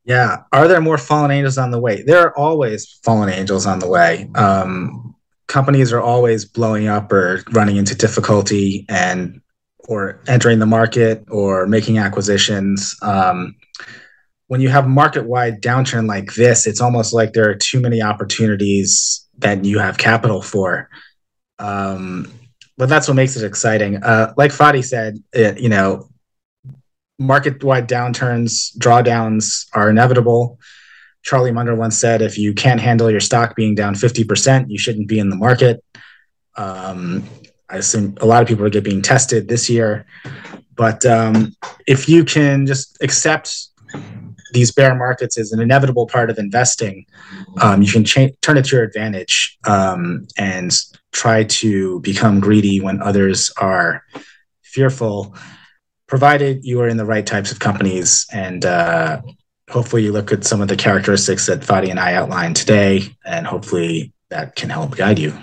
[0.07, 0.45] Yeah.
[0.53, 2.03] Are there more fallen angels on the way?
[2.03, 4.31] There are always fallen angels on the way.
[4.37, 5.17] Um,
[5.49, 9.41] companies are always blowing up or running into difficulty and
[9.89, 12.97] or entering the market or making acquisitions.
[13.03, 13.57] Um,
[14.47, 19.27] when you have market-wide downturn like this, it's almost like there are too many opportunities
[19.39, 20.89] that you have capital for.
[21.59, 22.33] Um,
[22.79, 24.03] but that's what makes it exciting.
[24.05, 26.09] Uh, like Fadi said, it, you know,
[27.19, 30.59] market wide downturns, drawdowns are inevitable.
[31.23, 35.09] Charlie Munger once said, if you can't handle your stock being down 50%, you shouldn't
[35.09, 35.83] be in the market.
[36.57, 37.25] Um,
[37.69, 40.07] I assume a lot of people are being tested this year.
[40.77, 41.57] But um,
[41.87, 43.69] if you can just accept
[44.53, 47.07] these bear markets as an inevitable part of investing,
[47.61, 50.79] um, you can cha- turn it to your advantage um, and
[51.13, 54.05] try to become greedy when others are
[54.63, 55.35] fearful
[56.07, 59.21] provided you are in the right types of companies and uh,
[59.71, 63.47] hopefully you look at some of the characteristics that Fadi and I outlined today, and
[63.47, 65.37] hopefully that can help guide you.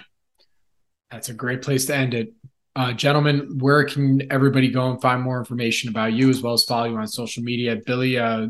[1.12, 2.34] That's a great place to end it.
[2.76, 6.64] Uh, gentlemen, where can everybody go and find more information about you as well as
[6.64, 7.76] follow you on social media?
[7.86, 8.48] Billy, uh,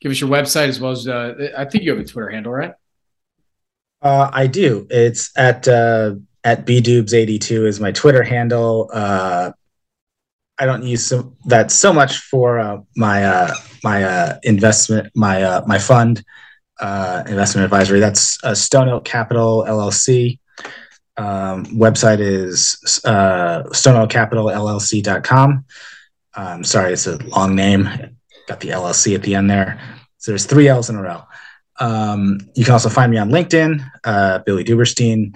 [0.00, 2.52] give us your website as well as uh, I think you have a Twitter handle,
[2.52, 2.72] right?
[4.00, 4.86] Uh, I do.
[4.88, 6.14] It's at uh,
[6.44, 8.88] at bdubes82 is my Twitter handle.
[10.58, 13.54] I don't use so, that so much for uh, my uh,
[13.84, 16.24] my uh, investment my uh, my fund
[16.80, 18.00] uh, investment advisory.
[18.00, 20.38] That's uh, Stone Oak Capital LLC.
[21.18, 25.64] Um, website is uh, stoneoakcapitalllc.com.
[26.34, 27.88] Um, sorry, it's a long name.
[28.46, 29.80] Got the LLC at the end there.
[30.18, 31.22] So there's three L's in a row.
[31.78, 35.34] Um, you can also find me on LinkedIn, Billy Duberstein,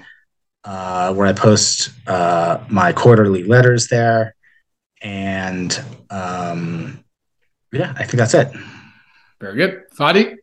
[0.64, 4.34] where I post my quarterly letters there.
[5.00, 7.04] And um,
[7.72, 8.52] yeah, I think that's it.
[9.40, 9.82] Very good.
[9.96, 10.36] Fadi?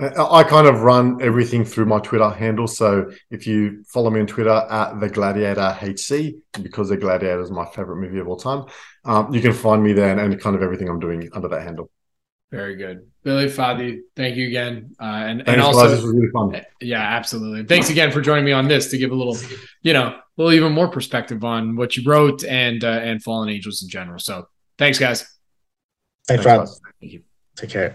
[0.00, 2.68] I kind of run everything through my Twitter handle.
[2.68, 7.50] So if you follow me on Twitter at the Gladiator HC, because the Gladiator is
[7.50, 8.66] my favorite movie of all time,
[9.04, 11.62] um, you can find me there and, and, kind of everything I'm doing under that
[11.62, 11.90] handle.
[12.50, 14.00] Very good, Billy Fadi.
[14.16, 16.58] Thank you again, uh, and Thanks, and also this was really fun.
[16.80, 17.64] Yeah, absolutely.
[17.64, 19.36] Thanks again for joining me on this to give a little,
[19.82, 23.50] you know, a little even more perspective on what you wrote and uh, and Fallen
[23.50, 24.18] Angels in general.
[24.18, 25.26] So thanks, guys.
[26.26, 26.68] Thanks, Thanks, Rob.
[27.00, 27.22] Thank you.
[27.54, 27.94] Take care.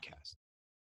[0.00, 0.39] podcast.